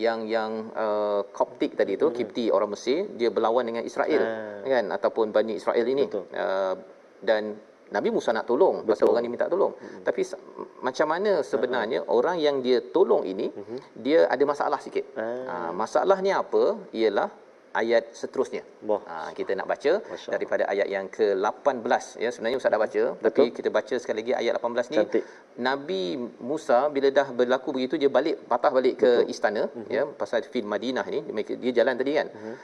yang 0.05 0.19
yang 0.35 0.51
uh, 0.83 1.21
Koptik 1.37 1.75
tadi 1.79 1.99
tu 2.01 2.07
hmm. 2.07 2.15
Kipti 2.15 2.45
orang 2.55 2.71
Mesir 2.73 3.11
dia 3.19 3.29
berlawan 3.35 3.67
dengan 3.67 3.83
Israel 3.83 4.23
hmm. 4.23 4.71
kan 4.73 4.85
ataupun 4.97 5.35
Bani 5.35 5.59
Israel 5.59 5.83
ini 5.83 6.07
uh, 6.07 6.75
dan 7.29 7.43
Nabi 7.95 8.09
Musa 8.15 8.31
nak 8.37 8.47
tolong 8.49 8.75
Betul. 8.81 8.89
pasal 8.91 9.05
orang 9.11 9.23
ni 9.25 9.31
minta 9.33 9.51
tolong. 9.53 9.73
Hmm. 9.75 10.01
Tapi 10.07 10.21
macam 10.87 11.07
mana 11.13 11.31
sebenarnya 11.51 11.99
uh-huh. 12.01 12.17
orang 12.17 12.37
yang 12.45 12.57
dia 12.65 12.79
tolong 12.95 13.23
ini 13.33 13.47
uh-huh. 13.51 13.79
dia 14.05 14.19
ada 14.33 14.43
masalah 14.51 14.79
sikit. 14.85 15.05
Uh-huh. 15.19 15.45
Ha, 15.51 15.55
masalahnya 15.81 16.33
apa? 16.43 16.63
Ialah 16.95 17.29
ayat 17.81 18.15
seterusnya. 18.19 18.63
Ha, 19.11 19.15
kita 19.35 19.51
nak 19.59 19.67
baca 19.73 19.93
daripada 20.33 20.63
ayat 20.71 20.87
yang 20.95 21.05
ke-18 21.17 22.05
ya 22.23 22.29
sebenarnya 22.33 22.57
ustaz 22.59 22.73
dah 22.75 22.81
baca 22.85 23.03
Betul. 23.15 23.23
tapi 23.27 23.43
kita 23.59 23.69
baca 23.77 23.95
sekali 24.03 24.17
lagi 24.23 24.33
ayat 24.41 24.53
18 24.59 24.91
ni. 24.93 24.97
Cantik. 24.99 25.23
Nabi 25.67 26.03
Musa 26.49 26.79
bila 26.95 27.07
dah 27.19 27.27
berlaku 27.39 27.69
begitu 27.75 27.95
dia 28.03 28.11
balik 28.17 28.47
patah 28.51 28.71
balik 28.77 28.95
ke 29.03 29.11
Betul. 29.19 29.31
istana 29.35 29.63
uh-huh. 29.67 29.87
ya 29.97 30.03
pasal 30.21 30.47
fil 30.53 30.67
Madinah 30.73 31.05
ni 31.11 31.19
dia 31.63 31.73
jalan 31.79 31.95
tadi 31.99 32.13
kan. 32.19 32.29
Uh-huh 32.31 32.57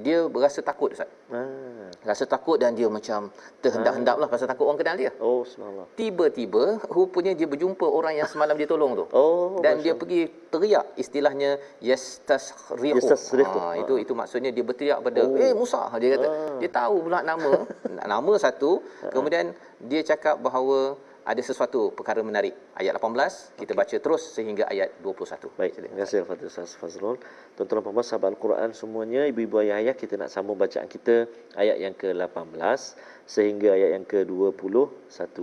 dia 0.00 0.26
berasa 0.26 0.60
takut 0.64 0.92
Ustaz. 0.92 1.08
Hmm. 1.28 1.92
Rasa 2.00 2.24
takut 2.24 2.56
dan 2.56 2.72
dia 2.72 2.88
macam 2.88 3.28
terhendak-hendap 3.60 4.16
lah 4.16 4.28
pasal 4.32 4.48
takut 4.48 4.64
orang 4.66 4.80
kenal 4.80 4.96
dia. 4.96 5.12
Oh, 5.20 5.44
subhanallah. 5.44 5.86
Tiba-tiba, 5.94 6.80
rupanya 6.88 7.36
dia 7.36 7.44
berjumpa 7.44 7.84
orang 7.84 8.16
yang 8.16 8.28
semalam 8.28 8.56
dia 8.56 8.64
tolong 8.64 8.96
tu. 8.96 9.04
Oh, 9.12 9.60
dan 9.60 9.84
dia 9.84 9.92
pergi 9.92 10.26
teriak 10.48 10.96
istilahnya 10.96 11.60
yastasrihu. 11.84 12.96
Yastasrihu. 12.96 13.58
Ha, 13.60 13.84
itu 13.84 14.00
itu 14.00 14.12
maksudnya 14.16 14.50
dia 14.50 14.64
berteriak 14.64 15.04
pada, 15.04 15.20
oh. 15.28 15.36
eh 15.36 15.52
Musa, 15.52 15.92
dia 16.00 16.16
kata. 16.16 16.28
Ah. 16.28 16.56
Dia 16.58 16.70
tahu 16.72 16.96
pula 17.04 17.20
nama. 17.20 17.52
nama 18.12 18.32
satu. 18.40 18.80
Ah. 19.04 19.12
Kemudian 19.12 19.52
dia 19.84 20.00
cakap 20.00 20.40
bahawa 20.40 20.96
ada 21.24 21.42
sesuatu 21.44 21.92
perkara 21.92 22.24
menarik. 22.24 22.56
Ayat 22.72 22.96
18 22.96 23.60
kita 23.60 23.72
okay. 23.72 23.80
baca 23.80 23.96
terus 24.00 24.22
sehingga 24.32 24.64
ayat 24.72 24.96
21. 25.04 25.52
Baik, 25.58 25.72
terima 25.76 25.96
kasih 26.00 26.24
kepada 26.24 26.42
Ustaz 26.48 26.72
Fazrul. 26.80 27.20
Tuan-tuan 27.56 27.84
puan 27.84 28.00
sahabat 28.00 28.32
Al-Quran 28.32 28.72
semuanya, 28.72 29.28
ibu-ibu 29.28 29.60
ayah-ayah 29.60 29.92
kita 29.92 30.16
nak 30.16 30.32
sambung 30.32 30.56
bacaan 30.56 30.88
kita 30.88 31.28
ayat 31.60 31.76
yang 31.76 31.92
ke-18 31.92 32.56
sehingga 33.28 33.76
ayat 33.76 33.90
yang 34.00 34.04
ke-21. 34.08 35.36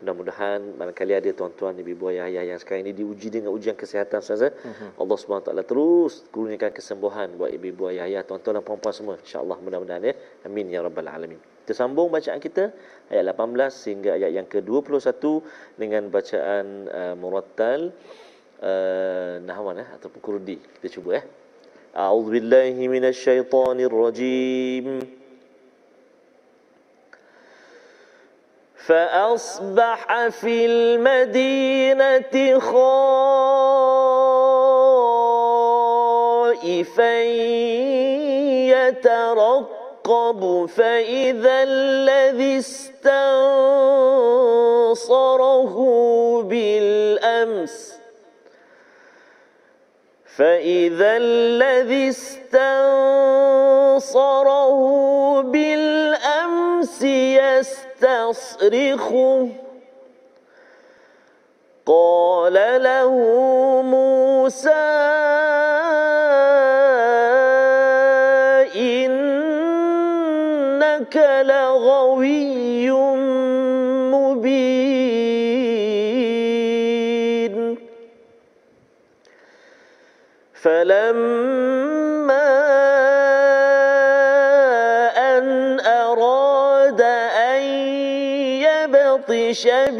Mudah-mudahan 0.00 0.78
barangkali 0.80 1.12
ada 1.12 1.30
tuan-tuan 1.36 1.76
ibu-ibu 1.76 2.08
ayah-ayah 2.14 2.56
yang 2.56 2.58
sekarang 2.62 2.88
ini 2.88 2.96
diuji 2.96 3.28
dengan 3.28 3.52
ujian 3.52 3.76
kesihatan 3.76 4.24
Ustaz. 4.24 4.48
Uh-huh. 4.48 4.96
Allah 4.96 5.16
Subhanahu 5.20 5.44
taala 5.44 5.62
terus 5.66 6.24
kurniakan 6.32 6.72
kesembuhan 6.72 7.36
buat 7.36 7.52
ibu-ibu 7.52 7.92
ayah-ayah, 7.92 8.24
tuan-tuan 8.24 8.58
dan 8.58 8.64
puan-puan 8.64 8.94
semua. 8.96 9.14
Insya-Allah 9.20 9.60
mudah-mudahan 9.60 10.02
ya. 10.08 10.14
Amin 10.48 10.72
ya 10.72 10.80
rabbal 10.80 11.10
alamin. 11.10 11.57
Kita 11.67 11.73
sambung 11.79 12.11
bacaan 12.11 12.43
kita 12.43 12.75
ayat 13.07 13.23
18 13.31 13.89
hingga 13.89 14.09
ayat 14.19 14.31
yang 14.35 14.47
ke-21 14.49 15.23
dengan 15.79 16.11
bacaan 16.11 16.65
uh, 16.91 17.15
murattal 17.15 17.95
uh, 18.59 19.39
nahwan 19.47 19.79
eh 19.79 19.89
ataupun 19.95 20.19
kurdi. 20.19 20.59
Kita 20.59 20.99
cuba 20.99 21.19
ya. 21.19 21.23
A'udzubillahi 21.93 22.83
minasyaitonirrajim. 22.89 24.85
rajim. 24.99 25.21
فأصبح 28.83 30.27
في 30.27 30.65
المدينة 30.65 32.59
خائفا 32.59 32.93
يترقب 38.67 39.76
فإذا 40.66 41.62
الذي 41.62 42.58
استنصره 42.58 43.28
بالأمس 46.42 47.98
فإذا 50.36 51.16
الذي 51.16 52.08
استنصره 52.08 52.70
بالأمس 55.42 57.02
يستصرخه. 58.02 59.48
قال 61.86 62.54
له 62.82 63.12
موسى 63.82 65.47
يبطش 89.87 89.93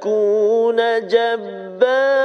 تكون 0.00 0.76
جبارا 1.06 2.17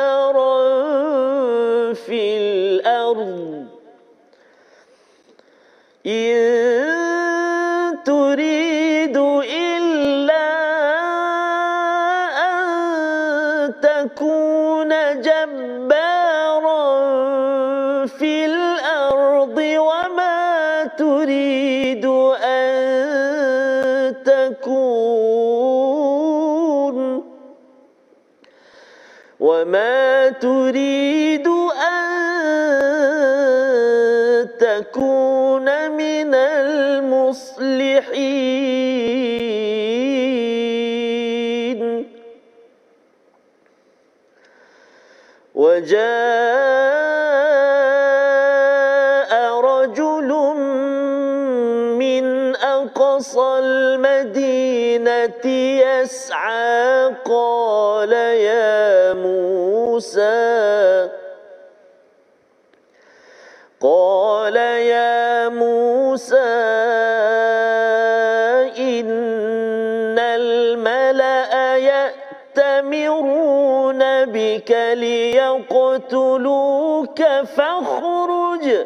ليقتلوك 76.14 77.22
فاخرج. 77.44 78.86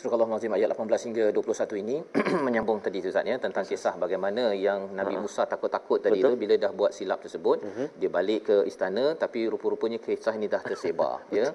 Surah 0.00 0.22
Al-Azim 0.22 0.52
ayat 0.56 0.70
18 0.72 1.06
hingga 1.10 1.24
21 1.28 1.82
ini 1.82 1.96
menyambung 2.46 2.80
tadi 2.80 3.04
tu 3.04 3.12
Ustaz 3.12 3.28
ya 3.28 3.36
tentang 3.36 3.68
kisah 3.68 4.00
bagaimana 4.00 4.56
yang 4.56 4.80
Nabi 4.96 5.20
Musa 5.20 5.44
takut-takut 5.44 5.98
tadi 6.00 6.24
Betul. 6.24 6.32
tu 6.32 6.40
bila 6.40 6.54
dah 6.56 6.72
buat 6.72 6.92
silap 6.96 7.20
tersebut 7.20 7.60
dia 8.00 8.08
balik 8.08 8.40
ke 8.48 8.56
istana 8.70 9.12
tapi 9.12 9.44
rupa-rupanya 9.44 9.98
kisah 10.00 10.32
ini 10.38 10.48
dah 10.48 10.62
tersebar 10.64 11.20
ya 11.28 11.52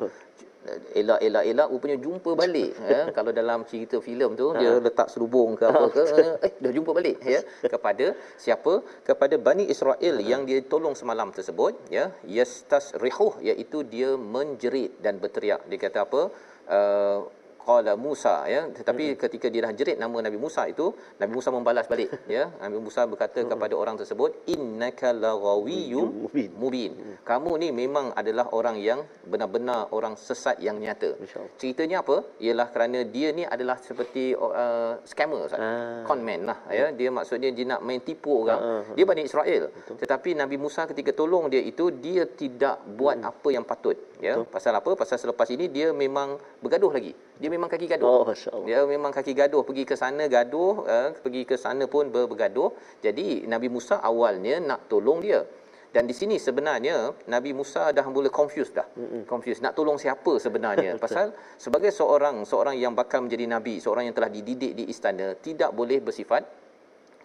elak 1.01 1.21
elak 1.27 1.45
elak 1.51 1.69
rupanya 1.73 1.97
jumpa 2.05 2.31
balik 2.43 2.73
ya 2.93 3.01
kalau 3.17 3.31
dalam 3.41 3.63
cerita 3.71 3.97
filem 4.07 4.33
tu 4.41 4.47
dia 4.61 4.73
letak 4.87 5.09
serubung 5.13 5.53
ke 5.61 5.65
apa 5.71 5.85
ke 5.97 6.05
eh 6.47 6.53
dah 6.63 6.73
jumpa 6.77 6.91
balik 6.99 7.17
ya. 7.35 7.41
Kepada 7.75 8.07
siapa? 8.45 8.73
Kepada 9.09 9.37
Bani 9.47 9.65
Israel 9.75 10.17
yang 10.33 10.43
dia 10.49 10.61
tolong 10.73 10.95
semalam 11.01 11.31
tersebut 11.37 11.75
ya. 11.97 12.05
Yastasrihuh 12.37 13.35
iaitu 13.49 13.81
dia 13.95 14.11
menjerit 14.35 14.93
dan 15.05 15.17
berteriak. 15.23 15.63
Dia 15.71 15.79
kata 15.87 15.99
apa? 16.07 16.23
Uh, 16.77 17.19
qala 17.69 17.93
Musa 18.05 18.35
ya. 18.55 18.61
Tetapi 18.79 19.05
hmm. 19.13 19.19
ketika 19.23 19.47
dia 19.53 19.61
dah 19.67 19.73
jerit 19.79 19.99
nama 20.03 20.17
Nabi 20.27 20.39
Musa 20.45 20.63
itu 20.73 20.87
Nabi 21.21 21.33
Musa 21.37 21.49
membalas 21.57 21.87
balik 21.93 22.11
ya. 22.37 22.45
Nabi 22.63 22.79
Musa 22.87 23.03
berkata 23.13 23.41
kepada 23.53 23.75
orang 23.83 23.97
tersebut 24.01 24.31
innaka 24.55 25.11
laghawiyyun 25.25 26.09
mubin, 26.23 26.51
mubin. 26.63 26.93
Hmm. 26.97 27.17
kamu 27.31 27.51
ni 27.63 27.69
memang 27.83 28.07
adalah 28.21 28.47
orang 28.59 28.77
yang 28.89 29.01
benar-benar 29.33 29.91
orang 29.99 30.15
sesat 30.27 30.57
yang 30.67 30.79
nyata. 30.85 31.11
Ceritanya 31.61 31.99
apa? 32.05 32.17
Ialah 32.45 32.69
kerana 32.75 32.99
dia 33.15 33.29
ni 33.39 33.45
adalah 33.55 33.77
seperti 33.89 34.25
uh, 34.39 34.95
scammer 35.11 35.43
Ustaz. 35.49 35.61
Ah. 35.67 36.03
conman 36.09 36.41
lah 36.49 36.59
ya. 36.79 36.87
Dia 36.99 37.11
maksudnya 37.19 37.51
dia 37.57 37.67
nak 37.73 37.81
main 37.87 38.01
tipu 38.09 38.33
orang. 38.47 38.61
Ah, 38.63 38.81
ah, 38.87 38.95
dia 38.97 39.05
Bani 39.11 39.23
Israel. 39.27 39.65
Betul. 39.77 39.97
tetapi 40.03 40.31
Nabi 40.41 40.57
Musa 40.63 40.83
ketika 40.91 41.11
tolong 41.21 41.45
dia 41.53 41.63
itu 41.73 41.85
dia 42.05 42.25
tidak 42.43 42.77
buat 42.99 43.17
hmm. 43.19 43.31
apa 43.31 43.49
yang 43.57 43.65
patut 43.71 43.97
ya. 44.23 44.35
Betul. 44.39 44.53
pasal 44.55 44.73
apa? 44.81 44.91
Pasal 45.03 45.17
selepas 45.23 45.49
ini 45.55 45.67
dia 45.77 45.91
memang 46.05 46.39
bergaduh 46.63 46.93
lagi. 46.97 47.13
Dia 47.41 47.51
memang 47.57 47.71
kaki 47.73 47.87
gaduh? 47.93 48.07
Oh 48.07 48.23
masyaallah. 48.29 48.67
Dia 48.69 48.81
memang 48.85 49.13
kaki 49.17 49.33
gaduh. 49.33 49.63
Pergi 49.69 49.85
ke 49.89 49.97
sana 49.97 50.25
gaduh 50.29 50.85
uh, 50.85 51.09
pergi 51.25 51.43
ke 51.49 51.57
sana 51.65 51.85
pun 51.89 52.13
bergaduh. 52.15 52.71
Jadi 53.01 53.49
Nabi 53.49 53.69
Musa 53.73 53.99
awalnya 54.11 54.61
nak 54.61 54.87
tolong 54.93 55.25
dia. 55.25 55.41
Dan 55.97 56.05
di 56.05 56.13
sini 56.13 56.37
sebenarnya 56.37 56.97
Nabi 57.33 57.57
Musa 57.57 57.89
dah 57.89 58.05
mula 58.13 58.29
confused 58.29 58.77
dah. 58.77 58.85
Mm-hmm. 58.85 59.23
Confused. 59.25 59.65
Nak 59.65 59.73
tolong 59.73 59.97
siapa 59.97 60.37
sebenarnya? 60.37 60.99
Pasal 61.05 61.33
sebagai 61.57 61.89
seorang 61.89 62.45
seorang 62.45 62.77
yang 62.77 62.93
bakal 62.93 63.25
menjadi 63.25 63.49
nabi, 63.49 63.81
seorang 63.81 64.05
yang 64.05 64.13
telah 64.13 64.29
dididik 64.29 64.77
di 64.77 64.85
istana 64.93 65.33
tidak 65.41 65.73
boleh 65.73 66.05
bersifat 66.05 66.45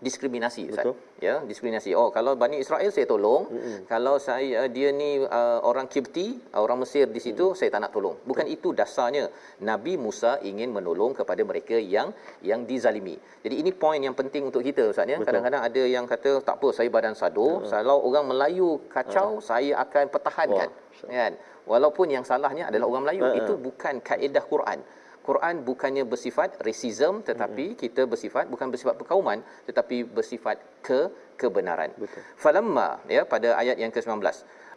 diskriminasi 0.01 0.61
Ustaz. 0.73 0.97
Ya, 1.21 1.35
diskriminasi. 1.45 1.93
Oh, 1.93 2.09
kalau 2.09 2.33
Bani 2.33 2.57
Israel 2.57 2.89
saya 2.89 3.05
tolong. 3.05 3.45
Mm-hmm. 3.53 3.77
Kalau 3.85 4.15
saya 4.17 4.65
dia 4.75 4.89
ni 4.89 5.21
uh, 5.21 5.59
orang 5.61 5.85
Kipti, 5.85 6.41
orang 6.57 6.81
Mesir 6.81 7.05
di 7.05 7.21
situ 7.21 7.53
mm-hmm. 7.53 7.59
saya 7.59 7.69
tak 7.69 7.81
nak 7.85 7.91
tolong. 7.93 8.17
Bukan 8.25 8.45
Betul. 8.49 8.57
itu 8.57 8.69
dasarnya. 8.73 9.29
Nabi 9.61 9.93
Musa 10.01 10.41
ingin 10.41 10.73
menolong 10.73 11.13
kepada 11.13 11.45
mereka 11.45 11.77
yang 11.77 12.09
yang 12.41 12.65
dizalimi. 12.65 13.15
Jadi 13.45 13.55
ini 13.61 13.71
poin 13.83 14.01
yang 14.01 14.17
penting 14.17 14.49
untuk 14.49 14.65
kita 14.65 14.89
Ustaz 14.89 15.05
ya. 15.05 15.21
Kadang-kadang 15.21 15.61
ada 15.69 15.83
yang 15.85 16.09
kata 16.09 16.41
tak 16.41 16.57
apa 16.57 16.67
saya 16.73 16.89
badan 16.89 17.13
sado, 17.13 17.61
mm-hmm. 17.61 17.69
kalau 17.69 17.97
orang 18.01 18.25
Melayu 18.25 18.81
kacau 18.89 19.37
mm-hmm. 19.37 19.45
saya 19.45 19.71
akan 19.85 20.05
pertahankan. 20.09 20.69
Oh, 20.73 21.13
kan? 21.13 21.33
Walaupun 21.69 22.09
yang 22.09 22.25
salahnya 22.25 22.73
adalah 22.73 22.89
orang 22.89 23.05
Melayu. 23.05 23.23
Mm-hmm. 23.29 23.39
Itu 23.45 23.53
bukan 23.61 23.95
kaedah 24.01 24.43
Quran. 24.49 24.81
Quran 25.27 25.55
bukannya 25.69 26.03
bersifat 26.11 26.57
racism 26.67 27.21
tetapi 27.29 27.65
hmm. 27.73 27.77
kita 27.81 28.01
bersifat 28.11 28.45
bukan 28.53 28.67
bersifat 28.73 28.95
perkauman 29.01 29.39
tetapi 29.69 29.97
bersifat 30.17 30.57
ke 30.87 30.99
kebenaran. 31.41 31.93
Betul. 31.97 32.21
Falamma 32.43 33.01
ya 33.15 33.21
pada 33.33 33.57
ayat 33.61 33.77
yang 33.83 33.93
ke-19. 33.93 34.17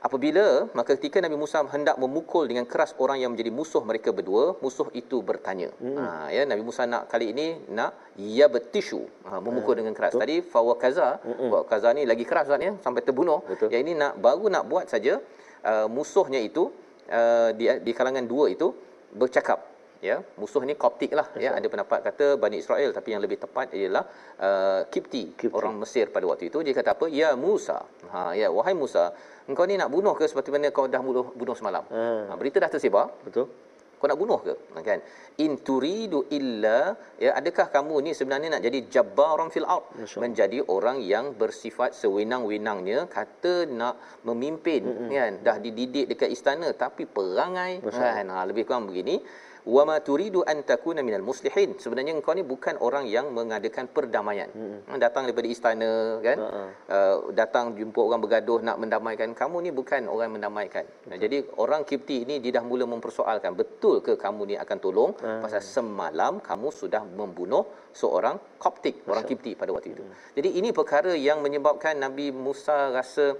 Apabila 0.05 0.69
maka 0.77 1.01
ketika 1.01 1.19
Nabi 1.25 1.37
Musa 1.43 1.65
hendak 1.75 1.97
memukul 1.97 2.45
dengan 2.45 2.69
keras 2.69 2.93
orang 3.01 3.25
yang 3.25 3.31
menjadi 3.33 3.49
musuh 3.49 3.81
mereka 3.81 4.13
berdua, 4.13 4.61
musuh 4.61 4.89
itu 4.93 5.25
bertanya. 5.25 5.73
Hmm. 5.81 5.97
Ha 5.97 6.29
ya 6.37 6.43
Nabi 6.45 6.63
Musa 6.69 6.85
nak 6.85 7.09
kali 7.13 7.33
ini 7.33 7.47
nak 7.73 7.97
ya 8.21 8.47
betishu 8.53 9.01
ha, 9.25 9.41
memukul 9.41 9.73
hmm. 9.73 9.81
dengan 9.81 9.95
keras. 9.97 10.13
Betul. 10.13 10.23
Tadi 10.25 10.37
fawakaza, 10.45 11.09
hmm. 11.25 11.49
fawakaza 11.53 11.89
ni 11.97 12.05
lagi 12.05 12.25
keras 12.29 12.53
kan 12.53 12.61
ya 12.61 12.73
sampai 12.85 13.01
terbunuh. 13.01 13.41
Betul. 13.49 13.73
Yang 13.73 13.83
ini 13.89 13.93
nak 13.97 14.13
baru 14.21 14.53
nak 14.53 14.65
buat 14.69 14.93
saja 14.93 15.17
uh, 15.65 15.89
musuhnya 15.89 16.41
itu 16.45 16.69
uh, 17.09 17.51
di 17.57 17.65
di 17.81 17.93
kalangan 17.97 18.29
dua 18.29 18.53
itu 18.53 18.69
bercakap 19.17 19.74
ya. 20.11 20.17
Musuh 20.41 20.63
ni 20.69 20.77
koptik 20.85 21.13
lah 21.19 21.27
ya. 21.45 21.51
Ada 21.59 21.67
pendapat 21.73 21.99
kata 22.09 22.27
Bani 22.43 22.57
Israel 22.63 22.91
tapi 22.97 23.09
yang 23.17 23.23
lebih 23.27 23.39
tepat 23.45 23.73
ialah 23.81 24.05
uh, 24.49 24.81
Kipti, 24.93 25.25
Kipti. 25.39 25.55
orang 25.59 25.75
Mesir 25.83 26.07
pada 26.15 26.29
waktu 26.31 26.53
itu. 26.53 26.61
Dia 26.67 26.75
kata 26.81 26.91
apa? 26.97 27.07
Ya 27.21 27.31
Musa. 27.45 27.79
Ha 28.13 28.21
ya 28.41 28.49
wahai 28.57 28.77
Musa 28.83 29.07
engkau 29.51 29.65
ni 29.71 29.77
nak 29.81 29.91
bunuh 29.95 30.15
ke 30.19 30.25
seperti 30.31 30.51
mana 30.55 30.73
kau 30.77 30.87
dah 30.95 31.03
bunuh 31.09 31.27
bunuh 31.41 31.57
semalam? 31.61 31.85
Hmm. 31.93 32.23
ha, 32.29 32.33
berita 32.41 32.57
dah 32.65 32.71
tersebar. 32.75 33.07
Betul. 33.27 33.47
Kau 34.01 34.09
nak 34.13 34.21
bunuh 34.21 34.39
ke? 34.47 34.55
Ha, 34.75 34.79
kan? 34.89 35.01
In 35.45 35.53
turidu 35.67 36.19
illa 36.39 36.79
ya 37.25 37.31
adakah 37.41 37.67
kamu 37.75 37.95
ni 38.07 38.11
sebenarnya 38.19 38.49
nak 38.55 38.63
jadi 38.67 38.79
jabbaran 38.95 39.49
fil 39.55 39.69
ard? 39.77 39.85
Menjadi 40.25 40.59
orang 40.75 40.99
yang 41.13 41.33
bersifat 41.41 41.97
sewenang-wenangnya. 42.01 43.09
Kata 43.19 43.55
nak 43.81 43.97
memimpin 44.29 44.83
mm-hmm. 44.85 45.09
kan? 45.17 45.33
Dah 45.47 45.57
dididik 45.65 46.07
dekat 46.13 46.31
istana 46.37 46.69
tapi 46.85 47.09
perangai. 47.17 47.73
Kan? 47.81 48.29
Ha, 48.35 48.45
lebih 48.51 48.69
kurang 48.69 48.87
begini 48.93 49.17
wa 49.65 49.83
ma 49.89 49.97
turidu 50.07 50.45
an 50.45 50.61
takuna 50.69 51.01
minal 51.01 51.25
muslihin. 51.25 51.77
Sebenarnya 51.81 52.13
engkau 52.13 52.37
ni 52.37 52.45
bukan 52.45 52.77
orang 52.85 53.09
yang 53.09 53.33
mengadakan 53.33 53.89
perdamaian. 53.89 54.49
Hmm. 54.53 55.01
datang 55.01 55.25
daripada 55.25 55.49
istana 55.49 56.21
kan? 56.21 56.39
Uh-huh. 56.39 56.69
uh, 56.93 57.17
datang 57.33 57.73
jumpa 57.79 58.01
orang 58.01 58.21
bergaduh 58.21 58.61
nak 58.61 58.77
mendamaikan. 58.77 59.33
Kamu 59.33 59.57
ni 59.65 59.71
bukan 59.73 60.07
orang 60.07 60.37
mendamaikan. 60.37 60.85
Nah, 61.09 61.17
jadi 61.17 61.45
orang 61.57 61.89
Kipti 61.89 62.29
ini 62.29 62.41
dia 62.45 62.61
dah 62.61 62.65
mula 62.65 62.85
mempersoalkan 62.85 63.57
betul 63.57 64.05
ke 64.05 64.21
kamu 64.21 64.53
ni 64.53 64.55
akan 64.61 64.79
tolong? 64.81 65.13
Uh-huh. 65.17 65.41
pasal 65.45 65.65
semalam 65.65 66.41
kamu 66.45 66.69
sudah 66.69 67.03
membunuh 67.05 67.65
seorang 67.95 68.37
Koptik 68.59 69.07
orang 69.07 69.25
Kipti 69.25 69.55
pada 69.55 69.71
waktu 69.71 69.95
itu. 69.95 70.03
Hmm. 70.03 70.15
jadi 70.35 70.49
ini 70.59 70.69
perkara 70.75 71.13
yang 71.15 71.41
menyebabkan 71.45 71.95
Nabi 72.01 72.35
Musa 72.35 72.91
rasa 72.91 73.39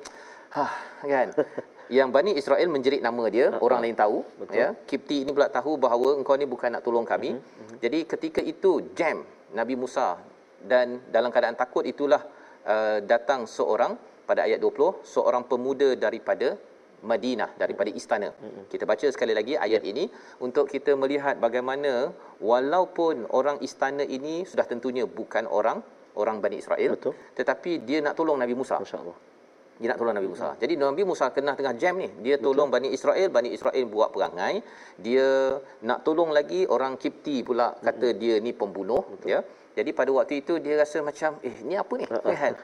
ha 0.55 0.67
kan 1.03 1.35
yang 1.93 2.09
Bani 2.09 2.33
Israel 2.41 2.69
menjerit 2.73 3.03
nama 3.05 3.25
dia, 3.29 3.53
uh-huh. 3.53 3.65
orang 3.67 3.81
lain 3.85 3.97
tahu, 3.97 4.25
Betul. 4.41 4.57
ya. 4.57 4.69
Kipti 4.89 5.17
ini 5.25 5.31
pula 5.37 5.49
tahu 5.53 5.77
bahawa 5.77 6.17
engkau 6.17 6.37
ni 6.41 6.47
bukan 6.49 6.73
nak 6.73 6.83
tolong 6.87 7.05
kami. 7.05 7.37
Uh-huh. 7.37 7.41
Uh-huh. 7.41 7.79
Jadi 7.85 7.99
ketika 8.09 8.41
itu 8.41 8.95
jam 8.97 9.21
Nabi 9.53 9.75
Musa 9.77 10.17
dan 10.65 11.05
dalam 11.13 11.29
keadaan 11.29 11.57
takut 11.59 11.85
itulah 11.85 12.23
uh, 12.65 12.99
datang 13.05 13.45
seorang 13.45 13.95
pada 14.25 14.49
ayat 14.49 14.61
20, 14.65 15.05
seorang 15.05 15.45
pemuda 15.45 15.93
daripada 15.93 16.57
Madinah 17.05 17.53
daripada 17.61 17.93
istana. 17.93 18.33
Uh-huh. 18.33 18.65
Kita 18.73 18.89
baca 18.89 19.07
sekali 19.13 19.37
lagi 19.37 19.55
ayat 19.61 19.85
yeah. 19.85 19.91
ini 19.93 20.05
untuk 20.41 20.73
kita 20.73 20.97
melihat 20.97 21.37
bagaimana 21.37 22.09
walaupun 22.41 23.29
orang 23.39 23.61
istana 23.61 24.05
ini 24.09 24.49
sudah 24.49 24.65
tentunya 24.65 25.05
bukan 25.05 25.45
orang 25.45 25.85
orang 26.17 26.39
Bani 26.41 26.57
Israel 26.63 26.97
Betul. 26.97 27.15
tetapi 27.37 27.71
dia 27.85 28.01
nak 28.01 28.17
tolong 28.17 28.41
Nabi 28.41 28.57
Musa. 28.57 28.81
Masya-Allah 28.81 29.34
dia 29.75 29.91
nak 29.91 29.99
tolong 29.99 30.15
Nabi 30.15 30.29
Musa. 30.31 30.49
Hmm. 30.55 30.59
Jadi 30.63 30.75
Nabi 30.79 31.03
Musa 31.03 31.27
kena 31.35 31.53
tengah 31.59 31.75
jam 31.75 31.99
ni. 31.99 32.09
Dia 32.23 32.39
tolong 32.39 32.71
Betul. 32.71 32.87
Bani 32.87 32.89
Israel, 32.95 33.29
Bani 33.35 33.51
Israel 33.51 33.85
buat 33.91 34.15
perangai. 34.15 34.63
Dia 35.03 35.59
nak 35.83 36.07
tolong 36.07 36.31
lagi 36.31 36.63
orang 36.71 36.95
Kipti 36.95 37.43
pula 37.43 37.75
kata 37.83 38.15
hmm. 38.15 38.19
dia 38.23 38.35
ni 38.39 38.55
pembunuh, 38.55 39.03
Betul. 39.03 39.35
ya. 39.35 39.41
Jadi 39.75 39.91
pada 39.91 40.11
waktu 40.15 40.47
itu 40.47 40.63
dia 40.63 40.79
rasa 40.79 41.03
macam 41.03 41.43
eh 41.43 41.57
ni 41.67 41.75
apa 41.75 41.93
ni? 41.99 42.07
Kan? 42.07 42.55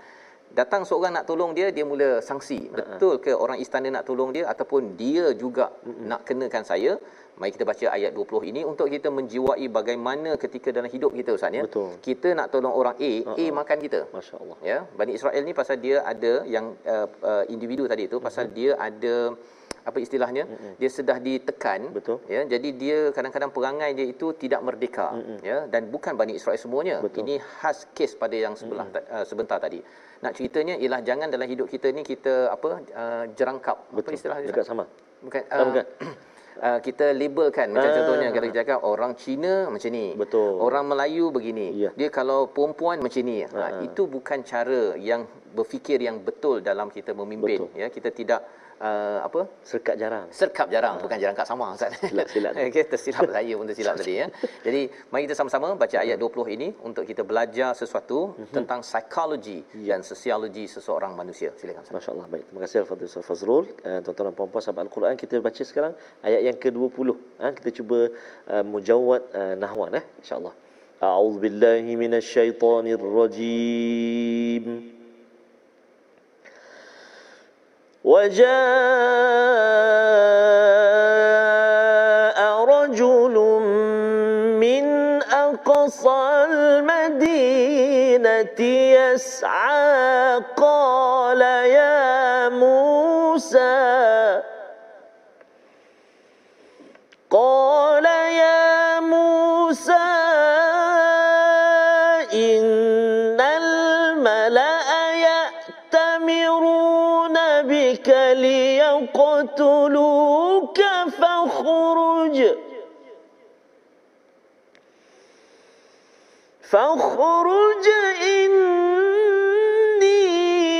Datang 0.51 0.83
seorang 0.89 1.13
nak 1.15 1.25
tolong 1.31 1.53
dia, 1.59 1.71
dia 1.77 1.87
mula 1.87 2.19
sangsi. 2.29 2.61
Betul 2.77 3.23
ke 3.25 3.33
orang 3.45 3.59
istana 3.65 3.89
nak 3.97 4.05
tolong 4.09 4.31
dia 4.37 4.45
ataupun 4.53 4.99
dia 4.99 5.31
juga 5.43 5.71
hmm. 5.71 6.07
nak 6.11 6.21
kenakan 6.27 6.65
saya? 6.67 6.93
Mari 7.41 7.57
kita 7.57 7.65
baca 7.71 7.87
ayat 7.97 8.13
20 8.13 8.51
ini 8.53 8.61
untuk 8.71 8.87
kita 8.95 9.09
menjiwai 9.19 9.65
bagaimana 9.73 10.37
ketika 10.43 10.69
dalam 10.77 10.91
hidup 10.95 11.15
kita 11.17 11.31
Ustaz 11.39 11.57
ya. 11.59 11.65
Betul. 11.65 11.97
Kita 12.05 12.29
nak 12.37 12.53
tolong 12.53 12.75
orang 12.81 12.97
A, 13.01 13.13
uh-uh. 13.25 13.37
A 13.41 13.45
makan 13.61 13.79
kita. 13.85 14.01
Masya-Allah. 14.13 14.59
Ya, 14.61 14.79
Bani 14.99 15.13
Israel 15.17 15.43
ni 15.49 15.55
pasal 15.61 15.81
dia 15.81 16.05
ada 16.13 16.33
yang 16.45 16.77
uh, 16.85 17.09
uh, 17.31 17.45
individu 17.49 17.89
tadi 17.89 18.11
itu 18.11 18.21
pasal 18.21 18.45
uh-huh. 18.51 18.57
dia 18.59 18.71
ada 18.77 19.15
apa 19.81 19.99
istilahnya 20.05 20.45
uh-huh. 20.45 20.75
dia 20.77 20.91
sudah 20.93 21.17
ditekan 21.27 21.89
Betul. 21.97 22.21
ya 22.29 22.45
jadi 22.45 22.69
dia 22.83 22.99
kadang-kadang 23.17 23.49
perangai 23.57 23.91
dia 23.97 24.07
itu 24.13 24.37
tidak 24.37 24.61
merdeka 24.61 25.09
uh-huh. 25.17 25.39
ya 25.41 25.59
dan 25.73 25.89
bukan 25.89 26.21
Bani 26.21 26.37
Israel 26.37 26.61
semuanya 26.61 26.97
Betul. 27.01 27.25
ini 27.25 27.35
khas 27.41 27.89
kes 27.97 28.13
pada 28.23 28.37
yang 28.37 28.55
sebelah 28.61 28.85
uh-huh. 28.93 29.15
uh, 29.17 29.25
sebentar 29.25 29.57
tadi 29.57 29.81
nak 30.21 30.33
ceritanya 30.37 30.75
ialah 30.77 31.01
jangan 31.01 31.29
dalam 31.33 31.49
hidup 31.49 31.67
kita 31.67 31.89
ni 31.97 32.05
kita 32.05 32.53
apa 32.53 32.85
uh, 32.93 33.25
jerangkap 33.33 33.89
Betul. 33.89 34.13
apa 34.13 34.17
istilahnya 34.17 34.47
dekat 34.53 34.67
sama 34.69 34.85
bukan 35.25 35.43
uh, 35.49 35.65
bukan 35.65 35.85
uh, 36.67 36.79
kita 36.85 37.07
labelkan 37.17 37.73
macam 37.73 37.89
ah. 37.89 37.97
contohnya 37.97 38.29
kalau 38.29 38.47
kita 38.53 38.59
cakap 38.61 38.79
orang 38.85 39.13
Cina 39.17 39.55
macam 39.73 39.91
ni 39.97 40.13
betul 40.13 40.61
orang 40.61 40.85
Melayu 40.93 41.33
begini 41.33 41.67
ya. 41.73 41.91
dia 41.97 42.09
kalau 42.13 42.53
perempuan 42.53 43.01
macam 43.01 43.23
ni 43.25 43.41
ah. 43.49 43.49
uh, 43.49 43.71
itu 43.81 44.05
bukan 44.05 44.45
cara 44.45 44.93
yang 45.01 45.25
berfikir 45.57 45.99
yang 46.05 46.21
betul 46.21 46.61
dalam 46.61 46.93
kita 46.93 47.17
memimpin 47.17 47.65
betul. 47.65 47.81
ya 47.81 47.89
kita 47.89 48.13
tidak 48.13 48.41
uh, 48.81 49.19
apa? 49.27 49.41
Serkap 49.63 49.95
jarang. 50.01 50.27
Serkap 50.33 50.67
jarang 50.73 50.97
ha. 50.99 51.03
bukan 51.05 51.17
jarang 51.21 51.37
kat 51.37 51.47
sama 51.47 51.77
ustaz. 51.77 51.93
Silap 52.01 52.27
silap. 52.33 52.53
Okey 52.69 52.85
tersilap 52.93 53.29
saya 53.29 53.53
pun 53.59 53.67
tersilap 53.71 53.95
tadi 54.01 54.15
ya. 54.21 54.27
Jadi 54.67 54.81
mari 55.13 55.23
kita 55.29 55.37
sama-sama 55.41 55.77
baca 55.77 55.97
ayat 56.05 56.17
20 56.17 56.57
ini 56.57 56.69
untuk 56.89 57.05
kita 57.11 57.23
belajar 57.31 57.71
sesuatu 57.77 58.33
mm-hmm. 58.33 58.55
tentang 58.57 58.81
psikologi 58.81 59.59
yeah. 59.77 59.95
dan 59.95 60.01
sosiologi 60.11 60.65
seseorang 60.67 61.13
manusia. 61.21 61.53
Silakan 61.61 61.85
ustaz. 61.85 61.97
Masyaallah 61.99 62.27
baik. 62.33 62.45
Terima 62.49 62.61
kasih 62.65 62.77
al-fadhil 62.83 63.09
ustaz 63.13 63.25
Fazrul. 63.29 63.65
Uh, 63.85 64.01
tuan-tuan 64.05 64.27
dan 64.33 64.35
puan-puan 64.39 64.63
sahabat 64.65 64.83
al-Quran 64.89 65.15
kita 65.21 65.37
baca 65.45 65.63
sekarang 65.71 65.93
ayat 66.25 66.41
yang 66.49 66.57
ke-20 66.57 67.09
ha, 67.41 67.47
kita 67.53 67.71
cuba 67.79 68.09
uh, 68.49 68.65
mujawad 68.65 69.23
uh, 69.37 69.55
nahwan 69.61 70.01
eh 70.01 70.05
insyaallah. 70.25 70.55
A'udzu 71.01 71.41
billahi 71.41 71.97
minasyaitonir 71.97 73.01
rajim 73.01 75.00
وجاء 78.05 78.51
رجل 82.65 83.35
من 84.61 84.85
أقصى 85.23 86.47
المدينة 86.51 87.51
يسعى 88.61 90.41
فاخرج 116.71 117.87
إني 118.23 118.87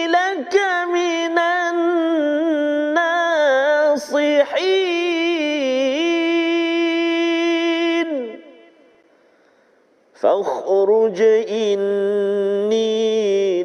لك 0.07 0.55
من 0.87 1.39
الناصحين. 1.69 3.11
فاخرج 10.15 11.21
إني 11.51 12.93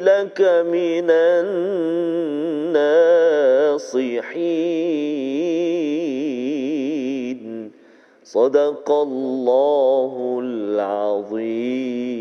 لك 0.00 0.40
من 0.66 1.10
الناصحين. 1.10 1.76
صدق 8.35 8.91
الله 8.91 10.39
العظيم 10.43 12.11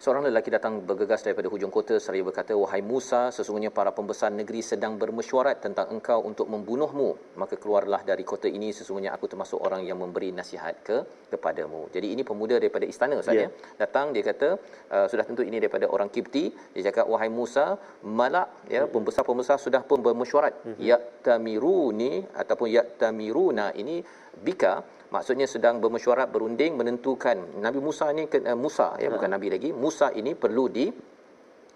Seorang 0.00 0.24
lelaki 0.24 0.48
datang 0.48 0.80
bergegas 0.88 1.20
daripada 1.20 1.52
hujung 1.52 1.68
kota 1.68 2.00
seraya 2.00 2.24
berkata, 2.24 2.56
Wahai 2.56 2.80
Musa, 2.80 3.28
sesungguhnya 3.36 3.68
para 3.68 3.92
pembesar 3.92 4.32
negeri 4.32 4.64
sedang 4.64 4.96
bermesyuarat 4.96 5.60
tentang 5.60 5.92
engkau 5.92 6.24
untuk 6.24 6.48
membunuhmu. 6.48 7.36
Maka 7.36 7.60
keluarlah 7.60 8.00
dari 8.00 8.24
kota 8.24 8.48
ini, 8.48 8.72
sesungguhnya 8.72 9.12
aku 9.12 9.28
termasuk 9.28 9.60
orang 9.60 9.84
yang 9.84 10.00
memberi 10.00 10.32
nasihat 10.32 10.80
ke 10.80 10.96
kepadamu. 11.28 11.92
Jadi 11.92 12.16
ini 12.16 12.24
pemuda 12.24 12.56
daripada 12.56 12.88
istana 12.88 13.20
saja. 13.20 13.52
Yeah. 13.52 13.76
Datang, 13.76 14.16
dia 14.16 14.24
kata, 14.24 14.48
uh, 14.88 15.04
sudah 15.04 15.24
tentu 15.28 15.44
ini 15.44 15.60
daripada 15.60 15.84
orang 15.84 16.08
Kipti. 16.08 16.48
Dia 16.72 16.88
cakap, 16.88 17.04
Wahai 17.04 17.28
Musa, 17.28 17.76
malak, 18.00 18.48
ya, 18.72 18.88
pembesar-pembesar 18.88 19.60
sudah 19.60 19.84
pun 19.84 20.00
bermesyuarat. 20.00 20.64
Mm-hmm. 20.64 20.80
Yaktamiruni 20.80 22.24
ataupun 22.40 22.72
yaktamiruna 22.72 23.76
ini 23.76 24.00
bika 24.32 24.80
maksudnya 25.10 25.46
sedang 25.46 25.82
bermesyuarat 25.82 26.30
berunding 26.30 26.78
menentukan 26.78 27.58
Nabi 27.58 27.78
Musa 27.82 28.10
ni 28.14 28.26
uh, 28.26 28.58
Musa 28.58 28.96
ya 28.96 29.10
ha. 29.10 29.14
bukan 29.14 29.30
nabi 29.30 29.50
lagi 29.50 29.70
Musa 29.74 30.14
ini 30.14 30.34
perlu 30.38 30.66
di 30.70 30.86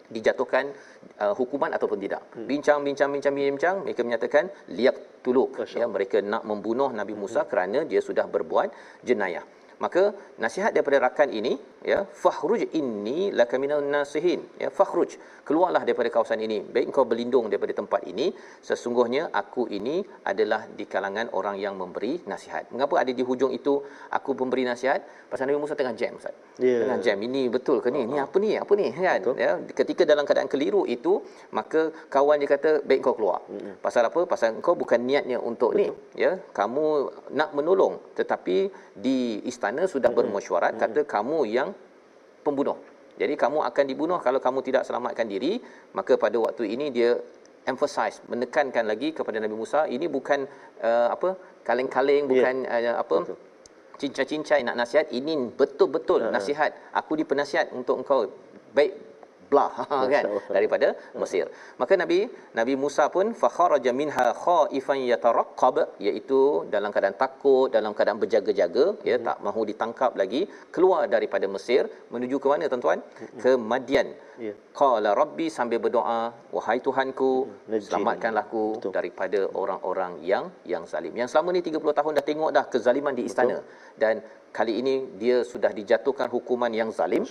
dijatuhkan 0.04 0.64
uh, 1.18 1.34
hukuman 1.34 1.72
ataupun 1.72 1.96
tidak. 1.96 2.22
Hmm. 2.36 2.44
Bincang 2.44 2.84
bincang 2.84 3.10
bincang 3.10 3.34
bincang 3.34 3.76
mereka 3.82 4.00
menyatakan 4.04 4.44
liyak 4.70 5.24
tuluk 5.24 5.56
ya 5.72 5.88
mereka 5.88 6.20
nak 6.20 6.44
membunuh 6.44 6.92
Nabi 6.92 7.16
Musa 7.16 7.42
hmm. 7.42 7.50
kerana 7.50 7.78
dia 7.88 8.04
sudah 8.04 8.28
berbuat 8.28 9.00
jenayah. 9.02 9.42
Maka 9.82 10.02
nasihat 10.44 10.70
daripada 10.76 10.98
rakan 11.06 11.30
ini 11.38 11.52
ya 11.90 11.98
fakhruj 12.22 12.62
inni 12.78 13.18
lakaminal 13.40 13.82
nasihin. 13.94 14.40
Ya 14.62 14.68
fakhruj 14.78 15.10
keluarlah 15.48 15.82
daripada 15.86 16.08
kawasan 16.14 16.40
ini. 16.46 16.58
Baik 16.74 16.94
kau 16.96 17.06
berlindung 17.10 17.46
daripada 17.52 17.74
tempat 17.80 18.02
ini 18.12 18.26
sesungguhnya 18.68 19.22
aku 19.42 19.64
ini 19.78 19.96
adalah 20.30 20.60
di 20.78 20.86
kalangan 20.94 21.28
orang 21.38 21.56
yang 21.64 21.74
memberi 21.82 22.12
nasihat. 22.32 22.72
Mengapa 22.74 22.94
ada 23.02 23.12
di 23.18 23.24
hujung 23.28 23.52
itu 23.58 23.74
aku 24.18 24.30
memberi 24.40 24.64
nasihat? 24.70 25.00
Pasal 25.32 25.50
Nabi 25.50 25.60
Musa 25.64 25.76
tengah 25.80 25.94
jam 26.00 26.14
ustaz. 26.20 26.34
Yeah. 26.62 26.86
tengah 26.86 26.98
jam 27.06 27.18
ini 27.28 27.42
betul 27.56 27.82
ke 27.84 27.90
ni? 27.90 28.02
Uh-huh. 28.06 28.14
ni 28.14 28.18
apa 28.26 28.36
ni? 28.44 28.50
Apa 28.64 28.72
ni? 28.80 28.86
Kan? 28.94 29.20
Betul. 29.20 29.36
ya 29.44 29.50
ketika 29.80 30.02
dalam 30.12 30.24
keadaan 30.28 30.48
keliru 30.52 30.82
itu 30.96 31.20
maka 31.58 31.90
kawan 32.14 32.38
dia 32.40 32.48
kata 32.54 32.70
baik 32.88 33.00
kau 33.06 33.14
keluar. 33.18 33.42
Mm-hmm. 33.50 33.74
pasal 33.84 34.02
apa? 34.08 34.20
Pasal 34.32 34.62
kau 34.66 34.76
bukan 34.82 35.02
niatnya 35.08 35.38
untuk 35.50 35.74
betul. 35.74 35.80
ni 35.82 36.22
ya 36.24 36.32
kamu 36.58 36.86
nak 37.38 37.50
menolong 37.58 37.94
tetapi 38.18 38.56
di 39.04 39.18
istana 39.50 39.63
sudah 39.88 40.10
mm-hmm. 40.12 40.18
bermesyuarat 40.28 40.76
mm-hmm. 40.76 40.92
kata 40.92 41.00
kamu 41.08 41.38
yang 41.48 41.68
pembunuh. 42.44 42.76
Jadi 43.14 43.38
kamu 43.38 43.62
akan 43.62 43.84
dibunuh 43.86 44.18
kalau 44.18 44.42
kamu 44.42 44.58
tidak 44.66 44.82
selamatkan 44.82 45.30
diri, 45.30 45.62
maka 45.94 46.18
pada 46.18 46.34
waktu 46.34 46.66
ini 46.74 46.90
dia 46.90 47.14
emphasize 47.64 48.20
menekankan 48.28 48.84
lagi 48.84 49.16
kepada 49.16 49.40
Nabi 49.40 49.56
Musa 49.56 49.88
ini 49.88 50.04
bukan 50.04 50.44
uh, 50.84 51.08
apa 51.14 51.36
kaleng-kaleng 51.64 52.28
ya. 52.28 52.30
bukan 52.30 52.54
yeah. 52.68 52.92
uh, 52.92 52.96
apa 53.00 53.16
cincai-cincai 53.96 54.60
nak 54.68 54.76
nasihat 54.76 55.08
ini 55.16 55.48
betul-betul 55.48 56.28
uh-huh. 56.28 56.34
nasihat 56.34 56.76
aku 56.92 57.16
dipenasihat 57.16 57.72
untuk 57.72 58.04
engkau 58.04 58.28
baik 58.76 58.92
blah 59.50 59.70
kan 60.14 60.24
daripada 60.56 60.88
Mesir. 61.22 61.46
Maka 61.80 61.94
Nabi 62.02 62.18
Nabi 62.58 62.74
Musa 62.82 63.04
pun 63.16 63.26
fakharaja 63.42 63.92
minha 64.00 64.26
khaifan 64.44 65.00
yataraqqab 65.12 65.76
iaitu 66.06 66.40
dalam 66.74 66.90
keadaan 66.94 67.16
takut, 67.22 67.68
dalam 67.76 67.92
keadaan 67.96 68.20
berjaga-jaga 68.22 68.86
hmm. 68.92 69.08
ya 69.10 69.16
tak 69.28 69.38
mahu 69.46 69.62
ditangkap 69.70 70.12
lagi 70.22 70.42
keluar 70.74 71.02
daripada 71.14 71.48
Mesir 71.56 71.82
menuju 72.14 72.38
ke 72.42 72.46
mana 72.52 72.70
tuan-tuan? 72.72 73.00
Hmm. 73.20 73.40
Ke 73.44 73.52
Madian. 73.72 74.10
Ya. 74.46 74.54
Qala 74.78 75.10
rabbi 75.20 75.46
sambil 75.56 75.78
berdoa, 75.84 76.20
wahai 76.56 76.78
Tuhanku, 76.86 77.32
hmm. 77.46 77.82
selamatkanlah 77.88 78.44
aku 78.50 78.64
Betul. 78.76 78.92
daripada 78.98 79.40
orang-orang 79.62 80.12
yang 80.30 80.46
yang 80.72 80.84
zalim. 80.92 81.14
Yang 81.20 81.28
selama 81.32 81.54
ni 81.56 81.62
30 81.68 81.98
tahun 81.98 82.12
dah 82.18 82.26
tengok 82.30 82.50
dah 82.56 82.64
kezaliman 82.72 83.14
di 83.18 83.24
istana 83.30 83.58
Betul. 83.62 84.00
dan 84.02 84.14
kali 84.58 84.72
ini 84.80 84.94
dia 85.22 85.36
sudah 85.52 85.70
dijatuhkan 85.78 86.28
hukuman 86.34 86.70
yang 86.80 86.90
zalim. 86.98 87.26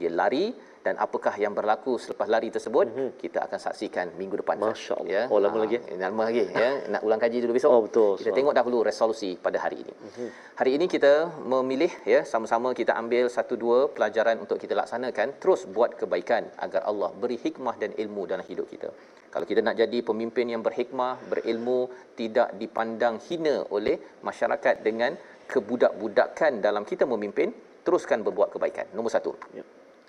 Dia 0.00 0.10
lari 0.20 0.44
dan 0.88 0.96
apakah 1.04 1.34
yang 1.44 1.52
berlaku 1.58 2.00
selepas 2.00 2.24
lari 2.34 2.48
tersebut 2.56 2.86
mm-hmm. 2.88 3.08
kita 3.22 3.38
akan 3.44 3.58
saksikan 3.60 4.06
minggu 4.20 4.40
depan 4.40 4.56
masya-Allah. 4.56 5.12
Ya. 5.12 5.22
Oh 5.28 5.40
lama 5.44 5.58
lagi? 5.64 5.76
Ha, 5.84 6.00
lama 6.04 6.22
lagi 6.28 6.44
ya. 6.48 6.70
Nak 6.92 7.02
ulang 7.06 7.20
kaji 7.24 7.44
dulu 7.44 7.52
besok? 7.58 7.70
Oh 7.76 7.82
betul 7.84 8.10
kita 8.20 8.32
tengok 8.38 8.54
dahulu 8.58 8.78
resolusi 8.88 9.30
pada 9.46 9.60
hari 9.64 9.84
ini. 9.84 9.92
Mm-hmm. 9.92 10.28
hari 10.60 10.70
ini 10.80 10.86
kita 10.94 11.12
memilih 11.52 11.92
ya 12.12 12.20
sama-sama 12.32 12.72
kita 12.80 12.96
ambil 13.02 13.28
satu 13.36 13.54
dua 13.64 13.78
pelajaran 13.96 14.40
untuk 14.44 14.56
kita 14.64 14.74
laksanakan 14.80 15.36
terus 15.42 15.68
buat 15.76 15.92
kebaikan 16.00 16.48
agar 16.66 16.82
Allah 16.90 17.10
beri 17.22 17.36
hikmah 17.44 17.76
dan 17.82 17.92
ilmu 18.04 18.24
dalam 18.32 18.46
hidup 18.50 18.66
kita. 18.72 18.88
Kalau 19.34 19.46
kita 19.50 19.60
nak 19.66 19.76
jadi 19.82 19.98
pemimpin 20.10 20.48
yang 20.54 20.62
berhikmah 20.66 21.12
berilmu 21.32 21.80
tidak 22.20 22.56
dipandang 22.60 23.20
hina 23.28 23.56
oleh 23.76 23.96
masyarakat 24.28 24.80
dengan 24.88 25.12
kebudak-budakan 25.52 26.64
dalam 26.64 26.84
kita 26.88 27.04
memimpin 27.12 27.52
teruskan 27.84 28.24
berbuat 28.26 28.48
kebaikan. 28.56 28.88
Nombor 28.96 29.12
satu. 29.16 29.32
Ya. 29.58 29.64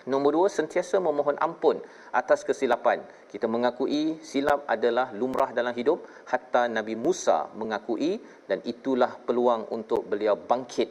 Nombor 0.07 0.31
dua, 0.31 0.47
sentiasa 0.47 1.01
memohon 1.03 1.35
ampun 1.41 1.83
atas 2.15 2.47
kesilapan. 2.47 3.03
Kita 3.27 3.51
mengakui 3.51 4.21
silap 4.23 4.63
adalah 4.69 5.11
lumrah 5.11 5.51
dalam 5.51 5.75
hidup. 5.75 6.07
Hatta 6.31 6.71
Nabi 6.71 6.95
Musa 6.95 7.51
mengakui 7.57 8.21
dan 8.47 8.63
itulah 8.63 9.19
peluang 9.19 9.67
untuk 9.75 10.07
beliau 10.07 10.39
bangkit 10.39 10.87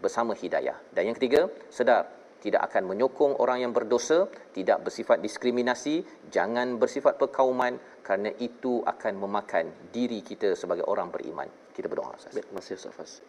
bersama 0.00 0.36
hidayah. 0.36 0.76
Dan 0.92 1.12
yang 1.12 1.16
ketiga, 1.16 1.48
sedar 1.72 2.20
tidak 2.40 2.72
akan 2.72 2.96
menyokong 2.96 3.36
orang 3.36 3.68
yang 3.68 3.72
berdosa, 3.76 4.24
tidak 4.56 4.88
bersifat 4.88 5.20
diskriminasi, 5.20 6.00
jangan 6.32 6.80
bersifat 6.80 7.20
perkauman 7.20 7.76
kerana 8.00 8.32
itu 8.40 8.80
akan 8.80 9.12
memakan 9.20 9.68
diri 9.92 10.24
kita 10.24 10.56
sebagai 10.56 10.88
orang 10.88 11.12
beriman. 11.12 11.46
Kita 11.70 11.86
berdoa. 11.86 12.16
Terima 12.16 12.60
kasih 12.64 12.80
Ustaz. 12.80 13.20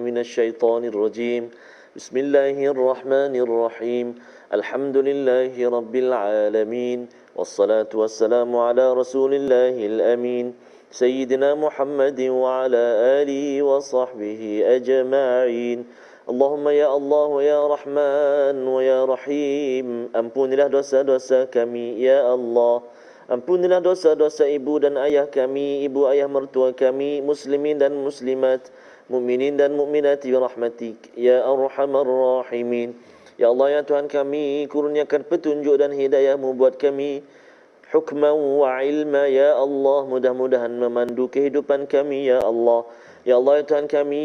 Minasyaitonirrajim. 0.00 1.50
Bismillahirrahmanirrahim. 1.97 4.17
الحمد 4.53 4.97
لله 4.97 5.53
رب 5.57 5.95
العالمين 5.95 6.99
والصلاة 7.35 7.89
والسلام 7.93 8.55
على 8.55 8.93
رسول 8.93 9.33
الله 9.33 9.85
الأمين 9.85 10.53
سيدنا 10.93 11.57
محمد 11.57 12.21
وعلى 12.21 12.83
آله 13.21 13.45
وصحبه 13.65 14.41
أجمعين 14.77 15.79
اللهم 16.29 16.65
يا 16.69 16.87
الله 16.97 17.25
ويا 17.25 17.61
رحمن 17.67 18.57
ويا 18.61 18.99
رحيم 19.09 20.13
Ampunilah 20.13 20.69
dosa-dosa 20.69 21.49
kami 21.49 21.97
ya 21.97 22.29
Allah 22.29 22.85
Ampunilah 23.25 23.81
dosa-dosa 23.81 24.45
ibu 24.45 24.77
dan 24.83 24.99
ayah 24.99 25.25
kami, 25.25 25.87
ibu 25.87 26.05
ayah 26.11 26.27
mertua 26.27 26.75
kami, 26.75 27.23
muslimin 27.23 27.79
dan 27.79 27.95
muslimat, 27.95 28.67
mukminin 29.08 29.56
dan 29.56 29.74
mukminat 29.74 30.22
bi 30.22 30.36
rahmatik 30.36 31.12
ya 31.16 31.42
arhamar 31.44 32.06
rahimin. 32.06 32.94
Ya 33.38 33.50
Allah 33.50 33.80
ya 33.80 33.80
Tuhan 33.82 34.10
kami 34.10 34.66
kurniakan 34.66 35.22
petunjuk 35.26 35.78
dan 35.78 35.94
hidayahmu 35.94 36.58
buat 36.58 36.76
kami 36.76 37.22
hukman 37.94 38.34
wa 38.34 38.82
ilma. 38.84 39.30
Ya 39.30 39.56
Allah 39.56 40.04
mudah-mudahan 40.06 40.74
memandu 40.74 41.30
kehidupan 41.30 41.86
kami 41.86 42.28
ya 42.28 42.42
Allah. 42.42 42.82
Ya 43.22 43.38
Allah 43.38 43.60
ya 43.60 43.64
Tuhan 43.66 43.86
kami 43.86 44.22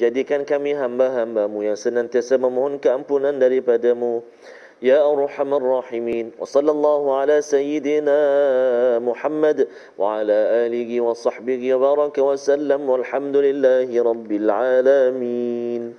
jadikan 0.00 0.48
kami 0.48 0.72
hamba-hambamu 0.72 1.66
yang 1.66 1.76
senantiasa 1.76 2.38
memohon 2.40 2.80
keampunan 2.80 3.36
daripadamu. 3.36 4.22
Ya 4.22 4.59
Arhamar 4.82 5.60
Rahimin 5.60 6.32
wa 6.40 6.46
sallallahu 6.48 7.12
ala 7.12 7.42
sayyidina 7.44 8.96
Muhammad 9.04 9.68
wa 10.00 10.16
ala 10.24 10.64
alihi 10.64 11.00
wa 11.04 11.12
sahbihi 11.12 11.76
wa 11.76 11.92
baraka 11.96 12.24
wa 12.24 12.32
sallam 12.36 12.88
walhamdulillahi 12.88 13.92
rabbil 14.00 14.48
alamin 14.48 15.92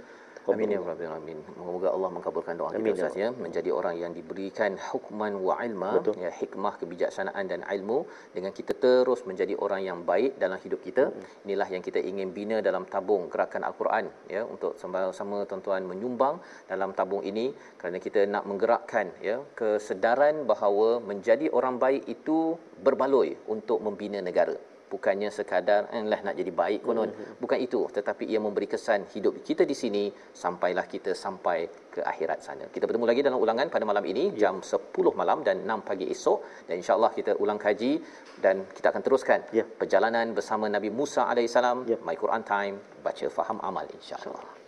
Amin 0.49 0.73
ya 0.73 0.79
rabbal 0.81 1.05
alamin. 1.05 1.39
Moga 1.61 1.89
Allah 1.95 2.09
mengabulkan 2.17 2.53
doa 2.59 2.69
Amin, 2.73 2.81
kita 2.81 2.89
ya 2.89 2.93
Ustaz 2.97 3.21
ya, 3.23 3.29
menjadi 3.45 3.69
orang 3.79 3.95
yang 4.03 4.11
diberikan 4.17 4.71
hukman 4.89 5.33
wa 5.47 5.55
ilma, 5.67 5.91
Betul. 5.97 6.17
ya 6.23 6.31
hikmah, 6.39 6.73
kebijaksanaan 6.81 7.45
dan 7.51 7.61
ilmu 7.75 7.99
dengan 8.35 8.51
kita 8.57 8.73
terus 8.85 9.21
menjadi 9.29 9.53
orang 9.65 9.81
yang 9.89 9.99
baik 10.11 10.41
dalam 10.43 10.57
hidup 10.65 10.81
kita. 10.87 11.03
Inilah 11.45 11.69
yang 11.75 11.83
kita 11.87 12.01
ingin 12.11 12.33
bina 12.37 12.57
dalam 12.69 12.85
tabung 12.93 13.29
gerakan 13.33 13.61
al-Quran 13.69 14.05
ya 14.35 14.41
untuk 14.53 14.73
sama-sama 14.81 15.45
tuan-tuan 15.49 15.85
menyumbang 15.91 16.41
dalam 16.71 16.91
tabung 16.97 17.21
ini 17.31 17.45
kerana 17.77 17.97
kita 18.05 18.25
nak 18.33 18.43
menggerakkan 18.49 19.13
ya 19.29 19.37
kesedaran 19.59 20.49
bahawa 20.51 20.89
menjadi 21.11 21.47
orang 21.53 21.77
baik 21.77 22.03
itu 22.15 22.57
berbaloi 22.81 23.37
untuk 23.55 23.79
membina 23.85 24.19
negara 24.29 24.57
bukannya 24.91 25.29
sekadar 25.31 25.81
lah 26.11 26.19
nak 26.25 26.35
jadi 26.39 26.51
baik 26.61 26.81
konon 26.87 27.09
Hmm. 27.11 27.33
bukan 27.43 27.59
itu 27.65 27.81
tetapi 27.97 28.23
ia 28.27 28.39
memberi 28.45 28.67
kesan 28.67 29.07
hidup 29.13 29.33
kita 29.47 29.63
di 29.71 29.75
sini 29.81 30.03
sampailah 30.43 30.85
kita 30.93 31.11
sampai 31.15 31.57
ke 31.93 31.99
akhirat 32.11 32.39
sana 32.47 32.65
kita 32.75 32.83
bertemu 32.87 33.05
lagi 33.09 33.21
dalam 33.27 33.39
ulangan 33.39 33.67
pada 33.73 33.85
malam 33.87 34.03
ini 34.03 34.23
Ya. 34.35 34.51
jam 34.51 34.59
10 34.61 35.15
malam 35.15 35.39
dan 35.47 35.63
6 35.65 35.81
pagi 35.81 36.05
esok 36.15 36.67
dan 36.67 36.75
insyaallah 36.81 37.11
kita 37.17 37.31
ulang 37.43 37.57
kaji 37.57 37.91
dan 38.43 38.67
kita 38.77 38.87
akan 38.91 39.01
teruskan 39.01 39.39
Ya. 39.55 39.63
perjalanan 39.63 40.35
bersama 40.37 40.67
Nabi 40.67 40.91
Musa 40.91 41.23
alaihissalam 41.31 41.77
Ya. 41.87 41.97
my 42.07 42.15
Quran 42.23 42.43
time 42.43 42.75
baca 43.03 43.25
faham 43.31 43.57
amal 43.63 43.87
insyaallah 43.97 44.60